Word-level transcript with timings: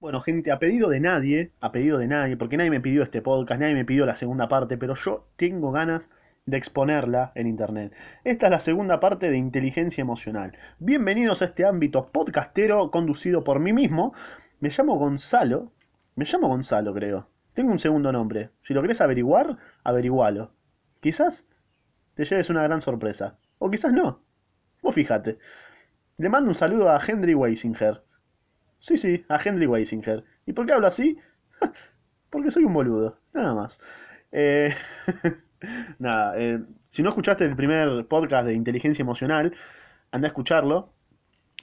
Bueno, 0.00 0.22
gente, 0.22 0.50
a 0.50 0.58
pedido 0.58 0.88
de 0.88 0.98
nadie, 0.98 1.52
a 1.60 1.72
pedido 1.72 1.98
de 1.98 2.06
nadie, 2.06 2.38
porque 2.38 2.56
nadie 2.56 2.70
me 2.70 2.80
pidió 2.80 3.02
este 3.02 3.20
podcast, 3.20 3.60
nadie 3.60 3.74
me 3.74 3.84
pidió 3.84 4.06
la 4.06 4.16
segunda 4.16 4.48
parte, 4.48 4.78
pero 4.78 4.94
yo 4.94 5.26
tengo 5.36 5.72
ganas 5.72 6.08
de 6.46 6.56
exponerla 6.56 7.32
en 7.34 7.46
internet. 7.46 7.92
Esta 8.24 8.46
es 8.46 8.50
la 8.50 8.60
segunda 8.60 8.98
parte 8.98 9.30
de 9.30 9.36
inteligencia 9.36 10.00
emocional. 10.00 10.56
Bienvenidos 10.78 11.42
a 11.42 11.44
este 11.44 11.66
ámbito 11.66 12.10
podcastero 12.12 12.90
conducido 12.90 13.44
por 13.44 13.60
mí 13.60 13.74
mismo. 13.74 14.14
Me 14.60 14.70
llamo 14.70 14.96
Gonzalo, 14.96 15.70
me 16.14 16.24
llamo 16.24 16.48
Gonzalo, 16.48 16.94
creo. 16.94 17.28
Tengo 17.52 17.70
un 17.70 17.78
segundo 17.78 18.10
nombre. 18.10 18.48
Si 18.62 18.72
lo 18.72 18.80
querés 18.80 19.02
averiguar, 19.02 19.58
averigualo. 19.84 20.50
Quizás 21.00 21.44
te 22.14 22.24
lleves 22.24 22.48
una 22.48 22.62
gran 22.62 22.80
sorpresa. 22.80 23.36
O 23.58 23.70
quizás 23.70 23.92
no. 23.92 24.22
Vos 24.80 24.94
fíjate. 24.94 25.36
Le 26.16 26.30
mando 26.30 26.48
un 26.48 26.54
saludo 26.54 26.88
a 26.88 27.02
Henry 27.06 27.34
Weisinger. 27.34 28.02
Sí, 28.80 28.96
sí, 28.96 29.24
a 29.28 29.40
Henry 29.42 29.66
Weisinger. 29.66 30.24
¿Y 30.46 30.52
por 30.52 30.66
qué 30.66 30.72
hablo 30.72 30.86
así? 30.86 31.18
Porque 32.30 32.50
soy 32.50 32.64
un 32.64 32.72
boludo, 32.72 33.18
nada 33.32 33.54
más. 33.54 33.78
Eh, 34.32 34.74
nada, 35.98 36.34
eh, 36.38 36.60
si 36.88 37.02
no 37.02 37.10
escuchaste 37.10 37.44
el 37.44 37.56
primer 37.56 38.06
podcast 38.06 38.46
de 38.46 38.54
inteligencia 38.54 39.02
emocional, 39.02 39.54
anda 40.10 40.28
a 40.28 40.30
escucharlo. 40.30 40.92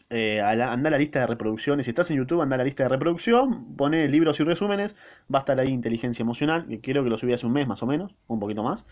Eh, 0.10 0.40
anda 0.40 0.88
a 0.88 0.92
la 0.92 0.98
lista 0.98 1.20
de 1.22 1.28
reproducciones. 1.28 1.86
Si 1.86 1.90
estás 1.90 2.10
en 2.12 2.18
YouTube, 2.18 2.42
anda 2.42 2.56
a 2.56 2.60
la 2.60 2.64
lista 2.64 2.84
de 2.84 2.90
reproducción. 2.90 3.76
Pone 3.76 4.08
libros 4.08 4.40
y 4.40 4.44
resúmenes. 4.44 4.96
Va 5.34 5.40
a 5.40 5.42
estar 5.42 5.60
ahí 5.60 5.70
inteligencia 5.70 6.24
emocional. 6.24 6.68
Que 6.68 6.80
creo 6.80 7.04
que 7.04 7.10
lo 7.10 7.18
subí 7.18 7.34
hace 7.34 7.46
un 7.46 7.54
mes 7.54 7.68
más 7.68 7.84
o 7.84 7.88
menos. 7.88 8.16
Un 8.28 8.40
poquito 8.40 8.64
más. 8.64 8.86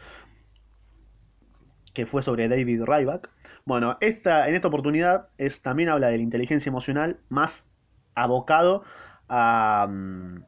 Que 1.93 2.05
fue 2.05 2.21
sobre 2.21 2.49
David 2.49 2.83
Ryback. 2.83 3.29
Bueno, 3.65 3.97
esta, 4.01 4.49
en 4.49 4.55
esta 4.55 4.67
oportunidad 4.67 5.29
es, 5.37 5.61
también 5.61 5.89
habla 5.89 6.07
de 6.07 6.17
la 6.17 6.23
inteligencia 6.23 6.69
emocional 6.69 7.17
más 7.29 7.69
abocado 8.15 8.83
a, 9.29 9.87
mm, 9.89 10.43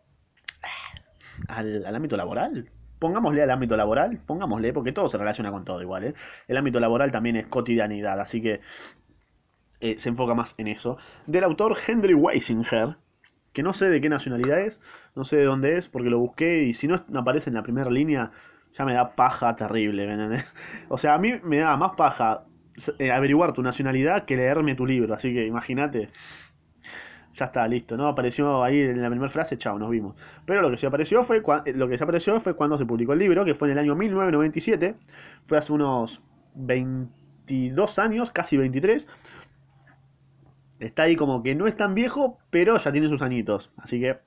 al, 1.47 1.95
ámbito 1.95 2.17
laboral. 2.17 2.69
Pongámosle 2.99 3.43
al 3.43 3.51
ámbito 3.51 3.77
laboral, 3.77 4.19
pongámosle, 4.25 4.73
porque 4.73 4.91
todo 4.91 5.07
se 5.07 5.17
relaciona 5.17 5.51
con 5.51 5.65
todo 5.65 5.81
igual, 5.81 6.03
¿eh? 6.03 6.13
El 6.47 6.57
ámbito 6.57 6.79
laboral 6.79 7.11
también 7.11 7.35
es 7.35 7.45
cotidianidad, 7.45 8.19
así 8.19 8.41
que 8.41 8.61
eh, 9.81 9.99
se 9.99 10.09
enfoca 10.09 10.33
más 10.33 10.55
en 10.57 10.67
eso. 10.67 10.97
Del 11.27 11.43
autor 11.43 11.77
Henry 11.85 12.15
Weisinger, 12.15 12.95
que 13.53 13.61
no 13.61 13.73
sé 13.73 13.89
de 13.89 14.01
qué 14.01 14.09
nacionalidad 14.09 14.61
es, 14.61 14.81
no 15.15 15.25
sé 15.25 15.37
de 15.37 15.45
dónde 15.45 15.77
es, 15.77 15.87
porque 15.87 16.09
lo 16.09 16.17
busqué 16.17 16.63
y 16.63 16.73
si 16.73 16.87
no 16.87 17.03
aparece 17.15 17.51
en 17.51 17.55
la 17.55 17.63
primera 17.63 17.91
línea, 17.91 18.31
ya 18.73 18.85
me 18.85 18.93
da 18.93 19.15
paja 19.15 19.55
terrible, 19.55 20.07
¿me 20.07 20.13
entendés? 20.13 20.45
O 20.89 20.97
sea, 20.97 21.13
a 21.13 21.17
mí 21.17 21.33
me 21.43 21.57
da 21.57 21.77
más 21.77 21.91
paja 21.95 22.45
eh, 22.99 23.11
averiguar 23.11 23.53
tu 23.53 23.61
nacionalidad 23.63 24.25
que 24.25 24.35
leerme 24.35 24.75
tu 24.75 24.85
libro, 24.85 25.13
así 25.13 25.33
que 25.33 25.45
imagínate 25.45 26.09
ya 27.37 27.45
está, 27.45 27.67
listo, 27.67 27.95
¿no? 27.97 28.07
Apareció 28.07 28.63
ahí 28.63 28.79
en 28.81 29.01
la 29.01 29.09
primera 29.09 29.31
frase, 29.31 29.57
chao, 29.57 29.77
nos 29.79 29.89
vimos. 29.89 30.15
Pero 30.45 30.61
lo 30.61 30.69
que 30.71 30.77
se 30.77 30.87
apareció 30.87 31.23
fue 31.25 31.41
cua- 31.43 31.63
lo 31.73 31.87
que 31.87 31.97
se 31.97 32.03
apareció 32.03 32.39
fue 32.41 32.55
cuando 32.55 32.77
se 32.77 32.85
publicó 32.85 33.13
el 33.13 33.19
libro, 33.19 33.45
que 33.45 33.55
fue 33.55 33.67
en 33.69 33.73
el 33.73 33.79
año 33.79 33.95
1997, 33.95 34.95
fue 35.47 35.57
hace 35.57 35.73
unos 35.73 36.21
22 36.55 37.99
años, 37.99 38.31
casi 38.31 38.57
23. 38.57 39.07
Está 40.79 41.03
ahí 41.03 41.15
como 41.15 41.41
que 41.43 41.55
no 41.55 41.67
es 41.67 41.75
tan 41.75 41.95
viejo, 41.95 42.37
pero 42.51 42.77
ya 42.77 42.91
tiene 42.91 43.07
sus 43.09 43.21
añitos. 43.21 43.71
Así 43.77 43.99
que 43.99 44.17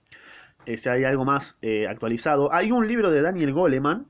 eh, 0.67 0.77
si 0.77 0.89
hay 0.89 1.05
algo 1.05 1.25
más 1.25 1.59
eh, 1.63 1.89
actualizado. 1.89 2.53
Hay 2.53 2.73
un 2.73 2.89
libro 2.89 3.11
de 3.11 3.23
Daniel 3.23 3.53
Goleman, 3.53 4.07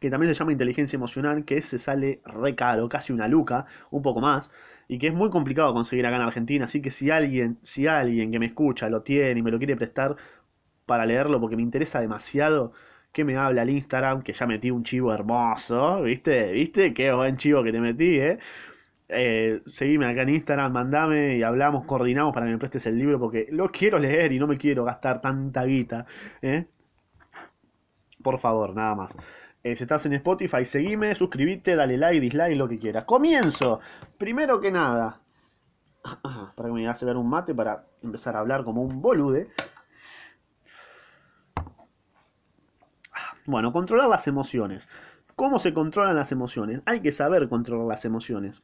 que 0.00 0.10
también 0.10 0.34
se 0.34 0.38
llama 0.38 0.52
Inteligencia 0.52 0.96
Emocional, 0.96 1.44
que 1.44 1.58
ese 1.58 1.78
sale 1.78 2.22
re 2.26 2.54
caro, 2.56 2.88
casi 2.88 3.12
una 3.12 3.28
luca, 3.28 3.66
un 3.90 4.02
poco 4.02 4.20
más, 4.20 4.50
y 4.88 4.98
que 4.98 5.08
es 5.08 5.14
muy 5.14 5.30
complicado 5.30 5.72
conseguir 5.74 6.06
acá 6.06 6.16
en 6.16 6.22
Argentina. 6.22 6.64
Así 6.66 6.82
que 6.82 6.90
si 6.90 7.10
alguien, 7.10 7.58
si 7.64 7.86
alguien 7.86 8.30
que 8.30 8.38
me 8.38 8.46
escucha 8.46 8.88
lo 8.88 9.02
tiene 9.02 9.40
y 9.40 9.42
me 9.42 9.50
lo 9.50 9.58
quiere 9.58 9.76
prestar 9.76 10.16
para 10.86 11.06
leerlo 11.06 11.40
porque 11.40 11.56
me 11.56 11.62
interesa 11.62 12.00
demasiado, 12.00 12.72
que 13.12 13.24
me 13.24 13.36
habla 13.36 13.62
al 13.62 13.70
Instagram, 13.70 14.22
que 14.22 14.32
ya 14.32 14.46
metí 14.46 14.70
un 14.70 14.84
chivo 14.84 15.12
hermoso, 15.12 16.02
¿viste? 16.02 16.52
¿Viste? 16.52 16.94
Qué 16.94 17.12
buen 17.12 17.36
chivo 17.36 17.62
que 17.62 17.72
te 17.72 17.80
metí, 17.80 18.18
¿eh? 18.18 18.38
Eh, 19.08 19.60
seguime 19.66 20.06
acá 20.06 20.22
en 20.22 20.30
Instagram, 20.30 20.72
mandame 20.72 21.36
y 21.36 21.42
hablamos, 21.42 21.84
coordinamos 21.84 22.32
para 22.32 22.46
que 22.46 22.52
me 22.52 22.58
prestes 22.58 22.86
el 22.86 22.98
libro 22.98 23.20
porque 23.20 23.46
lo 23.50 23.70
quiero 23.70 23.98
leer 23.98 24.32
y 24.32 24.38
no 24.38 24.46
me 24.46 24.56
quiero 24.56 24.84
gastar 24.84 25.20
tanta 25.20 25.64
guita. 25.64 26.06
¿eh? 26.40 26.64
Por 28.22 28.38
favor, 28.38 28.74
nada 28.74 28.94
más. 28.94 29.16
Eh, 29.64 29.76
si 29.76 29.84
estás 29.84 30.04
en 30.06 30.14
Spotify, 30.14 30.64
seguime, 30.64 31.14
suscríbete, 31.14 31.76
dale 31.76 31.96
like, 31.96 32.20
dislike, 32.20 32.56
lo 32.56 32.68
que 32.68 32.78
quieras. 32.78 33.04
Comienzo. 33.04 33.80
Primero 34.18 34.60
que 34.60 34.72
nada, 34.72 35.20
para 36.56 36.68
que 36.68 36.74
me 36.74 36.88
hace 36.88 37.04
ver 37.04 37.16
un 37.16 37.28
mate 37.28 37.54
para 37.54 37.86
empezar 38.02 38.36
a 38.36 38.40
hablar 38.40 38.64
como 38.64 38.82
un 38.82 39.00
bolude. 39.00 39.48
Bueno, 43.46 43.72
controlar 43.72 44.08
las 44.08 44.26
emociones. 44.26 44.88
¿Cómo 45.36 45.58
se 45.58 45.72
controlan 45.72 46.16
las 46.16 46.32
emociones? 46.32 46.82
Hay 46.86 47.00
que 47.00 47.12
saber 47.12 47.48
controlar 47.48 47.86
las 47.86 48.04
emociones. 48.04 48.62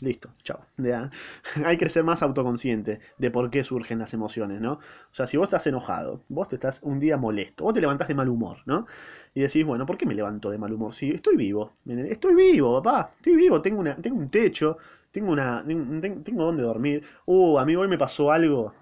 Listo, 0.00 0.30
chao. 0.44 0.60
Ya. 0.76 1.10
Hay 1.64 1.76
que 1.78 1.88
ser 1.88 2.04
más 2.04 2.22
autoconsciente 2.22 3.00
de 3.18 3.30
por 3.30 3.50
qué 3.50 3.64
surgen 3.64 3.98
las 3.98 4.14
emociones, 4.14 4.60
¿no? 4.60 4.74
O 4.74 5.14
sea, 5.14 5.26
si 5.26 5.36
vos 5.36 5.46
estás 5.46 5.66
enojado, 5.66 6.22
vos 6.28 6.48
te 6.48 6.56
estás 6.56 6.80
un 6.82 7.00
día 7.00 7.16
molesto, 7.16 7.64
vos 7.64 7.74
te 7.74 7.80
levantás 7.80 8.08
de 8.08 8.14
mal 8.14 8.28
humor, 8.28 8.58
¿no? 8.66 8.86
Y 9.34 9.40
decís, 9.40 9.64
bueno, 9.64 9.84
¿por 9.86 9.96
qué 9.96 10.06
me 10.06 10.14
levanto 10.14 10.50
de 10.50 10.58
mal 10.58 10.72
humor? 10.72 10.94
Si 10.94 11.10
estoy 11.10 11.36
vivo, 11.36 11.72
estoy 11.86 12.34
vivo, 12.34 12.80
papá, 12.82 13.12
estoy 13.16 13.34
vivo, 13.36 13.60
tengo, 13.60 13.80
una, 13.80 13.96
tengo 13.96 14.16
un 14.18 14.30
techo, 14.30 14.78
tengo, 15.10 15.32
una, 15.32 15.64
tengo, 15.66 16.44
donde 16.44 16.62
dormir. 16.62 17.02
Uh, 17.24 17.58
amigo, 17.58 17.80
hoy 17.82 17.88
me 17.88 17.98
pasó 17.98 18.30
algo 18.30 18.72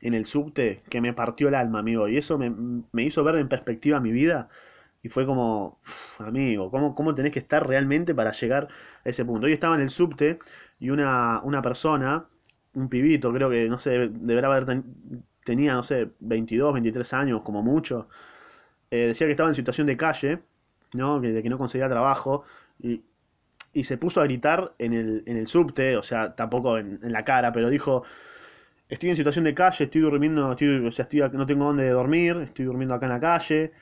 en 0.00 0.14
el 0.14 0.26
subte 0.26 0.82
que 0.90 1.00
me 1.00 1.12
partió 1.12 1.48
el 1.48 1.54
alma, 1.54 1.80
amigo, 1.80 2.08
y 2.08 2.16
eso 2.16 2.38
me, 2.38 2.50
me 2.92 3.04
hizo 3.04 3.24
ver 3.24 3.36
en 3.36 3.48
perspectiva 3.48 4.00
mi 4.00 4.12
vida. 4.12 4.48
Y 5.02 5.08
fue 5.08 5.24
como, 5.26 5.80
"Uf, 5.86 6.20
amigo, 6.20 6.70
¿cómo, 6.70 6.94
¿cómo 6.94 7.14
tenés 7.14 7.32
que 7.32 7.38
estar 7.38 7.66
realmente 7.66 8.14
para 8.14 8.32
llegar 8.32 8.68
a 9.04 9.08
ese 9.08 9.24
punto? 9.24 9.46
Hoy 9.46 9.52
estaba 9.54 9.74
en 9.76 9.80
el 9.82 9.90
subte 9.90 10.38
y 10.78 10.90
una, 10.90 11.40
una 11.42 11.62
persona, 11.62 12.26
un 12.74 12.88
pibito, 12.88 13.32
creo 13.32 13.48
que, 13.50 13.68
no 13.68 13.78
sé, 13.78 14.08
deberá 14.12 14.48
haber, 14.48 14.66
ten- 14.66 14.84
tenía, 15.44 15.74
no 15.74 15.82
sé, 15.82 16.10
22 16.20 16.72
23 16.74 17.12
años 17.14 17.42
como 17.42 17.62
mucho, 17.62 18.08
eh, 18.90 19.06
decía 19.08 19.26
que 19.26 19.32
estaba 19.32 19.48
en 19.48 19.54
situación 19.54 19.86
de 19.86 19.96
calle, 19.96 20.40
¿no? 20.94 21.20
Que, 21.20 21.28
de 21.32 21.42
que 21.42 21.48
no 21.50 21.58
conseguía 21.58 21.88
trabajo 21.88 22.44
y, 22.82 23.02
y 23.72 23.84
se 23.84 23.98
puso 23.98 24.20
a 24.20 24.24
gritar 24.24 24.74
en 24.78 24.94
el, 24.94 25.22
en 25.26 25.36
el 25.38 25.46
subte, 25.48 25.96
o 25.96 26.02
sea, 26.02 26.34
tampoco 26.36 26.78
en, 26.78 27.00
en 27.02 27.12
la 27.12 27.24
cara, 27.24 27.52
pero 27.52 27.70
dijo, 27.70 28.04
estoy 28.88 29.10
en 29.10 29.16
situación 29.16 29.44
de 29.44 29.54
calle, 29.54 29.84
estoy 29.84 30.00
durmiendo, 30.00 30.50
estoy, 30.52 30.86
o 30.86 30.92
sea, 30.92 31.04
estoy, 31.04 31.20
no 31.32 31.46
tengo 31.46 31.64
dónde 31.66 31.88
dormir, 31.90 32.36
estoy 32.38 32.64
durmiendo 32.66 32.94
acá 32.94 33.06
en 33.06 33.12
la 33.12 33.20
calle 33.20 33.72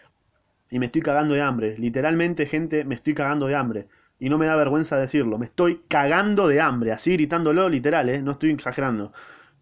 y 0.70 0.78
me 0.78 0.86
estoy 0.86 1.02
cagando 1.02 1.34
de 1.34 1.42
hambre. 1.42 1.76
Literalmente, 1.78 2.46
gente, 2.46 2.84
me 2.84 2.94
estoy 2.94 3.14
cagando 3.14 3.46
de 3.46 3.54
hambre. 3.54 3.86
Y 4.18 4.28
no 4.28 4.38
me 4.38 4.46
da 4.46 4.56
vergüenza 4.56 4.96
decirlo. 4.96 5.38
Me 5.38 5.46
estoy 5.46 5.82
cagando 5.88 6.48
de 6.48 6.60
hambre. 6.60 6.92
Así 6.92 7.12
gritándolo 7.12 7.68
literal, 7.68 8.08
¿eh? 8.08 8.20
No 8.22 8.32
estoy 8.32 8.50
exagerando. 8.50 9.12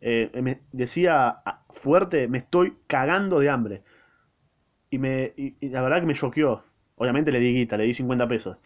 Eh, 0.01 0.31
me 0.43 0.61
decía 0.73 1.29
ah, 1.45 1.65
fuerte, 1.71 2.29
me 2.29 2.39
estoy 2.39 2.75
cagando 2.87 3.39
de 3.41 3.51
hambre. 3.51 3.83
Y, 4.91 4.99
me, 4.99 5.33
y, 5.37 5.69
la 5.69 5.83
verdad 5.83 6.01
que 6.01 6.07
me 6.07 6.15
choqueó. 6.15 6.65
Obviamente 6.97 7.31
le 7.33 7.41
di 7.41 7.53
guita, 7.53 7.77
le 7.77 7.85
di 7.85 7.95
50 7.95 8.29
pesos. 8.29 8.57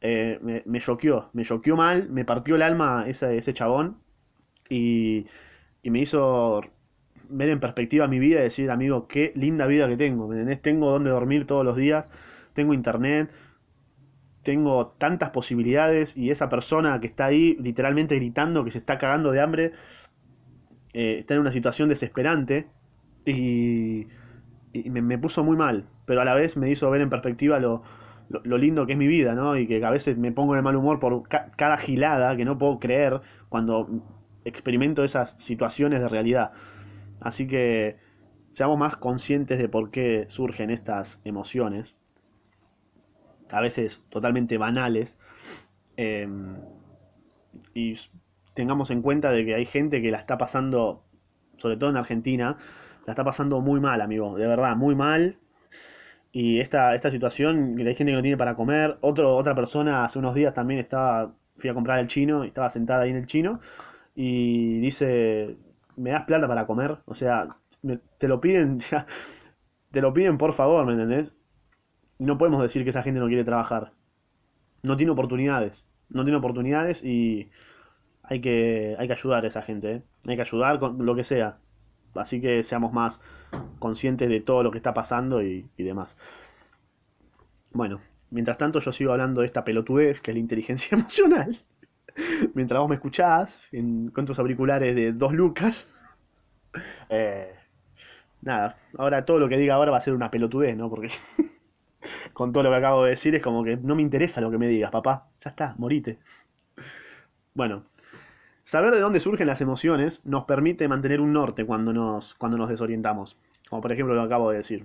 Eh, 0.00 0.38
me, 0.42 0.62
me 0.66 0.80
choqueó, 0.80 1.30
me 1.34 1.44
choqueó 1.44 1.76
mal, 1.76 2.08
me 2.08 2.24
partió 2.24 2.56
el 2.56 2.62
alma 2.62 3.04
ese, 3.06 3.36
ese 3.38 3.54
chabón. 3.54 3.98
Y, 4.68 5.26
y 5.82 5.90
me 5.90 6.00
hizo 6.00 6.62
ver 7.30 7.48
en 7.50 7.60
perspectiva 7.60 8.08
mi 8.08 8.18
vida 8.18 8.40
y 8.40 8.44
decir, 8.44 8.70
amigo, 8.70 9.08
qué 9.08 9.32
linda 9.36 9.66
vida 9.66 9.88
que 9.88 9.96
tengo, 9.96 10.28
¿me 10.28 10.34
entendés? 10.36 10.62
Tengo 10.62 10.90
donde 10.90 11.10
dormir 11.10 11.46
todos 11.46 11.64
los 11.64 11.76
días, 11.76 12.10
tengo 12.54 12.74
internet, 12.74 13.30
tengo 14.42 14.88
tantas 14.98 15.30
posibilidades 15.30 16.16
y 16.16 16.30
esa 16.30 16.48
persona 16.48 16.98
que 17.00 17.06
está 17.08 17.26
ahí 17.26 17.56
literalmente 17.60 18.16
gritando 18.16 18.64
que 18.64 18.70
se 18.70 18.78
está 18.78 18.98
cagando 18.98 19.32
de 19.32 19.40
hambre, 19.40 19.72
eh, 20.92 21.18
está 21.20 21.34
en 21.34 21.40
una 21.40 21.52
situación 21.52 21.88
desesperante 21.88 22.66
y, 23.24 24.08
me 24.90 25.18
puso 25.18 25.44
muy 25.44 25.56
mal, 25.56 25.86
pero 26.06 26.20
a 26.20 26.24
la 26.24 26.34
vez 26.34 26.56
me 26.56 26.70
hizo 26.70 26.90
ver 26.90 27.00
en 27.02 27.10
perspectiva 27.10 27.58
lo, 27.60 27.82
lo, 28.28 28.40
lo 28.44 28.58
lindo 28.58 28.86
que 28.86 28.92
es 28.92 28.98
mi 28.98 29.08
vida, 29.08 29.34
¿no? 29.34 29.56
Y 29.58 29.66
que 29.66 29.84
a 29.84 29.90
veces 29.90 30.18
me 30.18 30.32
pongo 30.32 30.54
de 30.54 30.62
mal 30.62 30.76
humor 30.76 31.00
por 31.00 31.28
ca- 31.28 31.50
cada 31.56 31.76
gilada 31.78 32.36
que 32.36 32.44
no 32.44 32.58
puedo 32.58 32.78
creer 32.80 33.20
cuando 33.48 33.88
experimento 34.44 35.04
esas 35.04 35.34
situaciones 35.38 36.00
de 36.00 36.08
realidad. 36.08 36.52
Así 37.20 37.46
que 37.46 37.96
seamos 38.54 38.78
más 38.78 38.96
conscientes 38.96 39.58
de 39.58 39.68
por 39.68 39.90
qué 39.90 40.26
surgen 40.28 40.70
estas 40.70 41.20
emociones, 41.24 41.96
a 43.50 43.60
veces 43.60 44.02
totalmente 44.10 44.58
banales, 44.58 45.18
eh, 45.96 46.28
y 47.74 47.94
tengamos 48.54 48.90
en 48.90 49.02
cuenta 49.02 49.30
de 49.30 49.44
que 49.44 49.54
hay 49.54 49.64
gente 49.64 50.02
que 50.02 50.10
la 50.10 50.18
está 50.18 50.38
pasando, 50.38 51.04
sobre 51.56 51.76
todo 51.76 51.90
en 51.90 51.96
Argentina, 51.96 52.56
la 53.06 53.12
está 53.12 53.24
pasando 53.24 53.60
muy 53.60 53.80
mal, 53.80 54.00
amigo, 54.00 54.36
de 54.36 54.46
verdad, 54.46 54.76
muy 54.76 54.94
mal. 54.94 55.36
Y 56.32 56.60
esta, 56.60 56.94
esta 56.94 57.10
situación, 57.10 57.76
hay 57.78 57.94
gente 57.94 58.12
que 58.12 58.16
no 58.16 58.22
tiene 58.22 58.36
para 58.36 58.54
comer, 58.54 58.98
Otro, 59.00 59.36
otra 59.36 59.54
persona 59.54 60.04
hace 60.04 60.18
unos 60.18 60.34
días 60.34 60.54
también 60.54 60.80
estaba, 60.80 61.32
fui 61.56 61.70
a 61.70 61.74
comprar 61.74 61.98
el 61.98 62.06
chino, 62.06 62.44
y 62.44 62.48
estaba 62.48 62.70
sentada 62.70 63.02
ahí 63.02 63.10
en 63.10 63.16
el 63.16 63.26
chino, 63.26 63.60
y 64.14 64.78
dice, 64.80 65.56
¿me 66.00 66.10
das 66.10 66.24
plata 66.24 66.48
para 66.48 66.66
comer? 66.66 66.98
O 67.04 67.14
sea, 67.14 67.48
te 68.18 68.28
lo 68.28 68.40
piden, 68.40 68.80
ya, 68.90 69.06
te 69.90 70.00
lo 70.00 70.12
piden 70.12 70.38
por 70.38 70.52
favor, 70.52 70.84
¿me 70.86 70.92
entendés? 70.92 71.32
No 72.18 72.38
podemos 72.38 72.62
decir 72.62 72.84
que 72.84 72.90
esa 72.90 73.02
gente 73.02 73.20
no 73.20 73.28
quiere 73.28 73.44
trabajar. 73.44 73.92
No 74.82 74.96
tiene 74.96 75.12
oportunidades. 75.12 75.84
No 76.08 76.24
tiene 76.24 76.38
oportunidades 76.38 77.04
y 77.04 77.50
hay 78.22 78.40
que, 78.40 78.96
hay 78.98 79.06
que 79.06 79.12
ayudar 79.12 79.44
a 79.44 79.48
esa 79.48 79.62
gente. 79.62 79.92
¿eh? 79.92 80.02
Hay 80.26 80.36
que 80.36 80.42
ayudar 80.42 80.78
con 80.80 81.04
lo 81.04 81.14
que 81.14 81.24
sea. 81.24 81.58
Así 82.14 82.40
que 82.40 82.62
seamos 82.62 82.92
más 82.92 83.20
conscientes 83.78 84.28
de 84.28 84.40
todo 84.40 84.62
lo 84.62 84.70
que 84.70 84.78
está 84.78 84.92
pasando 84.94 85.42
y, 85.42 85.70
y 85.76 85.82
demás. 85.84 86.16
Bueno, 87.72 88.00
mientras 88.30 88.58
tanto 88.58 88.80
yo 88.80 88.92
sigo 88.92 89.12
hablando 89.12 89.40
de 89.40 89.46
esta 89.46 89.64
pelotudez 89.64 90.20
que 90.20 90.32
es 90.32 90.34
la 90.34 90.40
inteligencia 90.40 90.96
emocional. 90.98 91.56
mientras 92.54 92.80
vos 92.80 92.88
me 92.88 92.96
escuchás 92.96 93.58
en, 93.72 94.10
con 94.10 94.26
tus 94.26 94.38
auriculares 94.38 94.94
de 94.94 95.12
dos 95.12 95.32
lucas. 95.32 95.86
Eh, 97.08 97.52
nada, 98.42 98.76
ahora 98.96 99.24
todo 99.24 99.40
lo 99.40 99.48
que 99.48 99.58
diga 99.58 99.74
ahora 99.74 99.90
va 99.90 99.96
a 99.96 100.00
ser 100.00 100.14
una 100.14 100.30
pelotudez, 100.30 100.76
¿no? 100.76 100.88
Porque 100.88 101.10
con 102.32 102.52
todo 102.52 102.62
lo 102.62 102.70
que 102.70 102.76
acabo 102.76 103.02
de 103.02 103.10
decir 103.10 103.34
es 103.34 103.42
como 103.42 103.64
que 103.64 103.76
no 103.76 103.96
me 103.96 104.02
interesa 104.02 104.40
lo 104.40 104.52
que 104.52 104.58
me 104.58 104.68
digas, 104.68 104.92
papá. 104.92 105.26
Ya 105.44 105.50
está, 105.50 105.74
morite. 105.78 106.20
Bueno, 107.54 107.86
saber 108.62 108.94
de 108.94 109.00
dónde 109.00 109.18
surgen 109.18 109.48
las 109.48 109.60
emociones 109.60 110.20
nos 110.24 110.44
permite 110.44 110.86
mantener 110.86 111.20
un 111.20 111.32
norte 111.32 111.66
cuando 111.66 111.92
nos, 111.92 112.34
cuando 112.34 112.56
nos 112.56 112.68
desorientamos. 112.68 113.36
Como 113.68 113.82
por 113.82 113.90
ejemplo 113.90 114.14
lo 114.14 114.20
que 114.22 114.26
acabo 114.26 114.52
de 114.52 114.58
decir. 114.58 114.84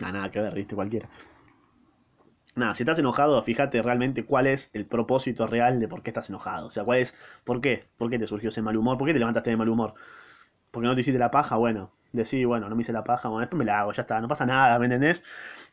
Nada, 0.00 0.12
nada 0.12 0.30
que 0.30 0.40
ver, 0.40 0.54
viste, 0.54 0.76
cualquiera. 0.76 1.08
Nada, 2.54 2.74
si 2.74 2.82
estás 2.82 2.98
enojado, 2.98 3.42
fíjate 3.42 3.80
realmente 3.80 4.26
cuál 4.26 4.46
es 4.46 4.68
el 4.74 4.84
propósito 4.84 5.46
real 5.46 5.80
de 5.80 5.88
por 5.88 6.02
qué 6.02 6.10
estás 6.10 6.28
enojado. 6.28 6.66
O 6.66 6.70
sea, 6.70 6.84
cuál 6.84 6.98
es, 6.98 7.14
por 7.44 7.60
qué, 7.62 7.84
por 7.96 8.10
qué 8.10 8.18
te 8.18 8.26
surgió 8.26 8.50
ese 8.50 8.60
mal 8.60 8.76
humor, 8.76 8.98
por 8.98 9.06
qué 9.06 9.14
te 9.14 9.18
levantaste 9.18 9.50
de 9.50 9.56
mal 9.56 9.68
humor. 9.68 9.94
Porque 10.70 10.88
no 10.88 10.94
te 10.94 11.00
hiciste 11.02 11.18
la 11.18 11.30
paja, 11.30 11.56
bueno, 11.56 11.92
decís, 12.12 12.46
bueno, 12.46 12.68
no 12.68 12.76
me 12.76 12.82
hice 12.82 12.92
la 12.92 13.04
paja, 13.04 13.28
bueno, 13.28 13.40
después 13.40 13.58
me 13.58 13.64
la 13.64 13.80
hago, 13.80 13.92
ya 13.92 14.02
está, 14.02 14.20
no 14.20 14.28
pasa 14.28 14.46
nada, 14.46 14.78
¿me 14.78 14.86
entendés? 14.86 15.22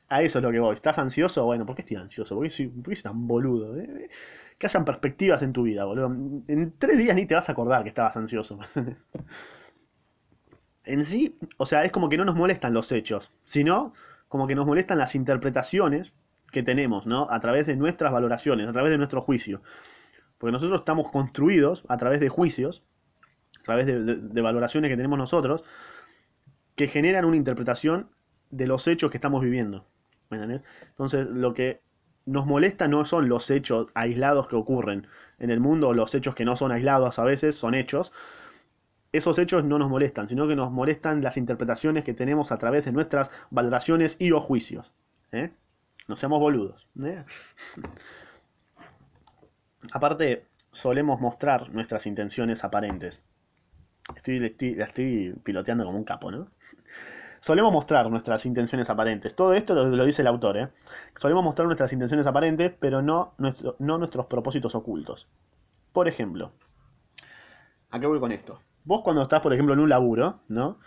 A 0.10 0.22
eso 0.24 0.40
es 0.40 0.44
lo 0.44 0.52
que 0.52 0.60
voy. 0.60 0.76
¿Estás 0.76 0.98
ansioso? 1.00 1.46
Bueno, 1.46 1.66
¿por 1.66 1.76
qué 1.76 1.82
estoy 1.84 1.98
ansioso? 1.98 2.36
¿Por 2.36 2.46
qué 2.46 2.50
soy, 2.50 2.68
por 2.68 2.92
qué 2.92 2.96
soy 2.96 3.04
tan 3.04 3.28
boludo? 3.28 3.78
¿Eh? 3.78 4.10
Que 4.58 4.68
hayan 4.68 4.86
perspectivas 4.86 5.42
en 5.44 5.54
tu 5.54 5.64
vida, 5.64 5.86
boludo. 5.86 6.08
En 6.48 6.74
tres 6.78 6.98
días 6.98 7.16
ni 7.16 7.26
te 7.26 7.36
vas 7.36 7.50
a 7.50 7.52
acordar 7.52 7.84
que 7.84 7.90
estabas 7.90 8.18
ansioso. 8.18 8.60
en 10.84 11.04
sí, 11.04 11.38
o 11.58 11.66
sea, 11.66 11.84
es 11.86 11.92
como 11.92 12.10
que 12.10 12.18
no 12.18 12.26
nos 12.26 12.36
molestan 12.36 12.74
los 12.74 12.92
hechos, 12.92 13.32
sino 13.44 13.94
como 14.28 14.48
que 14.48 14.56
nos 14.56 14.66
molestan 14.66 14.98
las 14.98 15.16
interpretaciones 15.16 16.14
que 16.52 16.64
tenemos, 16.64 17.06
¿no? 17.06 17.28
A 17.30 17.40
través 17.40 17.68
de 17.68 17.76
nuestras 17.76 18.12
valoraciones, 18.12 18.68
a 18.68 18.72
través 18.72 18.92
de 18.92 18.98
nuestro 18.98 19.22
juicio. 19.22 19.62
Porque 20.38 20.52
nosotros 20.52 20.82
estamos 20.82 21.12
construidos 21.12 21.84
a 21.88 21.98
través 21.98 22.20
de 22.20 22.30
juicios, 22.30 22.84
a 23.60 23.64
través 23.64 23.86
de, 23.86 24.42
valoraciones 24.42 24.90
que 24.90 24.98
tenemos 24.98 25.20
nosotros, 25.20 25.64
que 26.76 26.88
generan 26.88 27.26
una 27.26 27.38
interpretación 27.38 28.10
de 28.50 28.68
los 28.68 28.88
hechos 28.88 29.12
que 29.12 29.18
estamos 29.18 29.44
viviendo. 29.44 29.86
¿Me? 30.30 30.62
Entonces, 30.92 31.28
lo 31.28 31.54
que 31.54 31.82
nos 32.26 32.46
molesta 32.46 32.88
no 32.88 33.06
son 33.06 33.28
los 33.28 33.50
hechos 33.50 33.92
aislados 33.96 34.48
que 34.48 34.56
ocurren 34.56 35.08
en 35.40 35.50
el 35.50 35.60
mundo, 35.60 35.94
los 35.94 36.14
hechos 36.16 36.36
que 36.36 36.46
no 36.46 36.56
son 36.56 36.72
aislados 36.72 37.20
a 37.20 37.24
veces, 37.24 37.56
son 37.56 37.74
hechos. 37.74 38.14
Esos 39.12 39.40
hechos 39.40 39.66
no 39.66 39.80
nos 39.80 39.90
molestan, 39.90 40.30
sino 40.30 40.48
que 40.48 40.56
nos 40.56 40.72
molestan 40.72 41.24
las 41.24 41.38
interpretaciones 41.38 42.04
que 42.04 42.14
tenemos 42.14 42.52
a 42.52 42.58
través 42.60 42.86
de 42.86 42.92
nuestras 42.92 43.32
valoraciones 43.50 44.16
y 44.20 44.32
o 44.32 44.40
juicios. 44.40 44.94
¿eh? 45.32 45.52
No 46.10 46.16
seamos 46.16 46.40
boludos. 46.40 46.88
¿eh? 47.04 47.24
Aparte, 49.94 50.48
solemos 50.72 51.22
mostrar 51.22 51.70
nuestras 51.70 52.08
intenciones 52.08 52.64
aparentes. 52.64 53.22
Estoy, 54.16 54.44
estoy, 54.44 54.74
la 54.74 54.86
estoy 54.86 55.36
piloteando 55.44 55.86
como 55.86 56.00
un 56.00 56.04
capo, 56.04 56.32
¿no? 56.32 56.48
Solemos 57.42 57.72
mostrar 57.72 58.10
nuestras 58.10 58.44
intenciones 58.48 58.90
aparentes. 58.90 59.36
Todo 59.36 59.54
esto 59.54 59.76
lo, 59.76 59.86
lo 59.86 60.04
dice 60.04 60.24
el 60.24 60.28
autor, 60.28 60.58
¿eh? 60.58 60.70
Solemos 61.16 61.44
mostrar 61.44 61.68
nuestras 61.68 61.94
intenciones 61.94 62.26
aparentes, 62.26 62.74
pero 62.80 63.04
no, 63.04 63.36
nuestro, 63.38 63.76
no 63.78 64.00
nuestros 64.00 64.26
propósitos 64.26 64.74
ocultos. 64.74 65.28
Por 65.94 66.08
ejemplo, 66.08 66.54
¿a 67.92 68.00
qué 68.00 68.08
voy 68.08 68.20
con 68.20 68.32
esto? 68.32 68.60
Vos 68.84 69.04
cuando 69.04 69.22
estás, 69.22 69.42
por 69.42 69.54
ejemplo, 69.54 69.76
en 69.76 69.80
un 69.80 69.90
laburo, 69.90 70.40
¿no? 70.48 70.80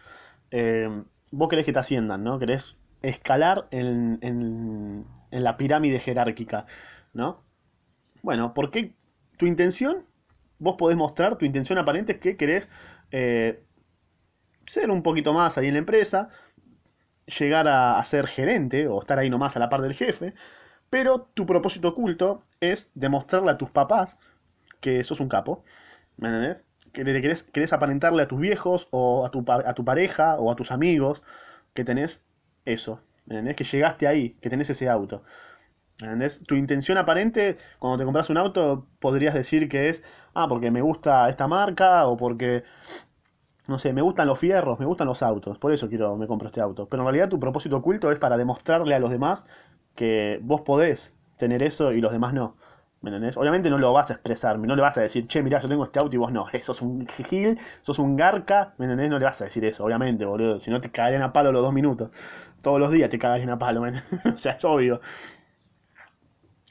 Eh, 0.50 1.04
vos 1.30 1.48
querés 1.48 1.64
que 1.64 1.72
te 1.72 1.78
asciendan, 1.78 2.24
¿no? 2.24 2.40
Querés 2.40 2.76
escalar 3.02 3.68
en, 3.70 4.18
en, 4.22 5.06
en 5.30 5.44
la 5.44 5.56
pirámide 5.56 5.98
jerárquica, 6.00 6.66
¿no? 7.12 7.42
Bueno, 8.22 8.54
¿por 8.54 8.70
qué 8.70 8.94
tu 9.36 9.46
intención? 9.46 10.06
Vos 10.58 10.76
podés 10.78 10.96
mostrar 10.96 11.36
tu 11.38 11.44
intención 11.44 11.78
aparente 11.78 12.12
es 12.12 12.20
que 12.20 12.36
querés 12.36 12.68
eh, 13.10 13.64
ser 14.66 14.90
un 14.90 15.02
poquito 15.02 15.32
más 15.32 15.58
ahí 15.58 15.66
en 15.66 15.74
la 15.74 15.80
empresa, 15.80 16.28
llegar 17.26 17.66
a, 17.68 18.02
ser 18.04 18.26
gerente 18.28 18.86
o 18.86 19.00
estar 19.00 19.18
ahí 19.18 19.30
nomás 19.30 19.56
a 19.56 19.58
la 19.58 19.68
par 19.68 19.82
del 19.82 19.94
jefe, 19.94 20.34
pero 20.90 21.22
tu 21.34 21.46
propósito 21.46 21.88
oculto 21.88 22.44
es 22.60 22.90
demostrarle 22.94 23.50
a 23.50 23.58
tus 23.58 23.70
papás 23.70 24.16
que 24.80 25.02
sos 25.04 25.20
un 25.20 25.28
capo, 25.28 25.64
¿me 26.16 26.28
entendés? 26.28 26.64
Que 26.92 27.04
querés 27.52 27.72
aparentarle 27.72 28.22
a 28.22 28.28
tus 28.28 28.38
viejos 28.38 28.88
o 28.90 29.24
a 29.24 29.30
tu, 29.30 29.44
a 29.48 29.74
tu 29.74 29.84
pareja 29.84 30.36
o 30.38 30.52
a 30.52 30.56
tus 30.56 30.70
amigos 30.70 31.22
que 31.74 31.84
tenés 31.84 32.20
eso, 32.64 33.00
¿me 33.26 33.34
entendés? 33.34 33.56
Que 33.56 33.64
llegaste 33.64 34.06
ahí, 34.06 34.36
que 34.40 34.50
tenés 34.50 34.70
ese 34.70 34.88
auto. 34.88 35.22
¿Me 36.00 36.06
entendés? 36.08 36.40
Tu 36.46 36.56
intención 36.56 36.98
aparente, 36.98 37.58
cuando 37.78 37.98
te 37.98 38.04
compras 38.04 38.30
un 38.30 38.38
auto, 38.38 38.86
podrías 39.00 39.34
decir 39.34 39.68
que 39.68 39.88
es, 39.88 40.02
ah, 40.34 40.48
porque 40.48 40.70
me 40.70 40.82
gusta 40.82 41.28
esta 41.28 41.46
marca 41.48 42.06
o 42.06 42.16
porque 42.16 42.64
no 43.66 43.78
sé, 43.78 43.92
me 43.92 44.02
gustan 44.02 44.26
los 44.26 44.38
fierros, 44.38 44.78
me 44.80 44.86
gustan 44.86 45.06
los 45.06 45.22
autos, 45.22 45.58
por 45.58 45.72
eso 45.72 45.88
quiero, 45.88 46.16
me 46.16 46.26
compro 46.26 46.48
este 46.48 46.60
auto. 46.60 46.88
Pero 46.88 47.02
en 47.02 47.06
realidad 47.06 47.28
tu 47.28 47.38
propósito 47.38 47.76
oculto 47.76 48.10
es 48.10 48.18
para 48.18 48.36
demostrarle 48.36 48.94
a 48.94 48.98
los 48.98 49.10
demás 49.10 49.46
que 49.94 50.38
vos 50.42 50.62
podés 50.62 51.12
tener 51.38 51.62
eso 51.62 51.92
y 51.92 52.00
los 52.00 52.12
demás 52.12 52.34
no. 52.34 52.56
¿Me 53.02 53.10
entendés? 53.10 53.36
Obviamente 53.36 53.68
no 53.68 53.78
lo 53.78 53.92
vas 53.92 54.10
a 54.10 54.14
expresar, 54.14 54.58
no 54.58 54.76
le 54.76 54.82
vas 54.82 54.96
a 54.96 55.02
decir, 55.02 55.26
che, 55.26 55.42
mirá, 55.42 55.60
yo 55.60 55.68
tengo 55.68 55.84
este 55.84 55.98
auto 55.98 56.14
y 56.14 56.18
vos 56.18 56.32
no. 56.32 56.46
Sos 56.62 56.80
un 56.82 57.06
gil, 57.28 57.58
sos 57.82 57.98
un 57.98 58.16
garca, 58.16 58.74
¿me 58.78 58.84
entendés? 58.84 59.10
No 59.10 59.18
le 59.18 59.24
vas 59.24 59.40
a 59.40 59.44
decir 59.44 59.64
eso, 59.64 59.84
obviamente, 59.84 60.24
boludo. 60.24 60.60
Si 60.60 60.70
no 60.70 60.80
te 60.80 60.90
cagarían 60.90 61.22
a 61.22 61.32
palo 61.32 61.50
los 61.50 61.62
dos 61.62 61.72
minutos. 61.72 62.10
Todos 62.62 62.78
los 62.78 62.92
días 62.92 63.10
te 63.10 63.18
cagarían 63.18 63.50
a 63.50 63.58
palo, 63.58 63.80
¿me 63.82 63.90
O 64.32 64.38
sea, 64.38 64.52
es 64.52 64.64
obvio. 64.64 65.00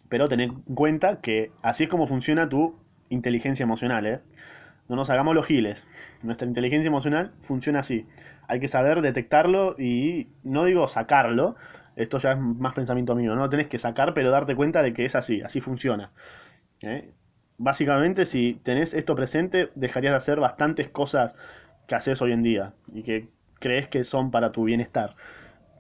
Pero 0.07 0.30
ten 0.30 0.39
en 0.39 0.62
cuenta 0.74 1.19
que 1.19 1.51
así 1.62 1.83
es 1.83 1.89
como 1.89 2.07
funciona 2.07 2.48
tu 2.48 2.75
inteligencia 3.10 3.63
emocional, 3.63 4.06
¿eh? 4.07 4.22
No 4.88 4.95
nos 4.95 5.10
hagamos 5.10 5.36
los 5.36 5.45
giles. 5.45 5.86
Nuestra 6.22 6.48
inteligencia 6.48 6.88
emocional 6.88 7.31
funciona 7.44 7.80
así. 7.80 8.07
Hay 8.48 8.60
que 8.60 8.68
saber 8.68 9.01
detectarlo 9.01 9.75
y 9.80 10.28
no 10.44 10.66
digo 10.66 10.88
sacarlo. 10.88 11.56
Esto 11.95 12.19
ya 12.19 12.33
es 12.33 12.40
más 12.40 12.74
pensamiento 12.74 13.16
mío. 13.16 13.36
No 13.36 13.42
lo 13.42 13.50
tenés 13.50 13.68
que 13.68 13.80
sacar, 13.80 14.14
pero 14.14 14.31
darte 14.31 14.56
cuenta 14.56 14.81
de 14.81 14.94
que 14.94 15.06
es 15.06 15.16
así. 15.16 15.42
Así 15.42 15.62
funciona. 15.62 16.12
¿Eh? 16.81 17.12
Básicamente, 17.57 18.26
si 18.26 18.60
tenés 18.64 18.94
esto 18.94 19.16
presente, 19.16 19.69
dejarías 19.76 20.12
de 20.12 20.18
hacer 20.18 20.40
bastantes 20.40 20.90
cosas 20.90 21.36
que 21.88 21.95
haces 21.95 22.21
hoy 22.21 22.31
en 22.31 22.44
día 22.44 22.74
y 22.94 23.04
que 23.04 23.30
crees 23.60 23.88
que 23.88 24.04
son 24.04 24.31
para 24.31 24.52
tu 24.52 24.64
bienestar, 24.64 25.16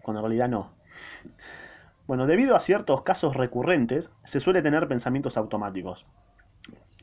cuando 0.03 0.19
en 0.19 0.25
realidad 0.25 0.49
no. 0.49 0.71
Bueno, 2.05 2.27
debido 2.27 2.55
a 2.55 2.59
ciertos 2.59 3.01
casos 3.03 3.35
recurrentes, 3.35 4.09
se 4.25 4.39
suele 4.39 4.61
tener 4.61 4.87
pensamientos 4.87 5.37
automáticos. 5.37 6.05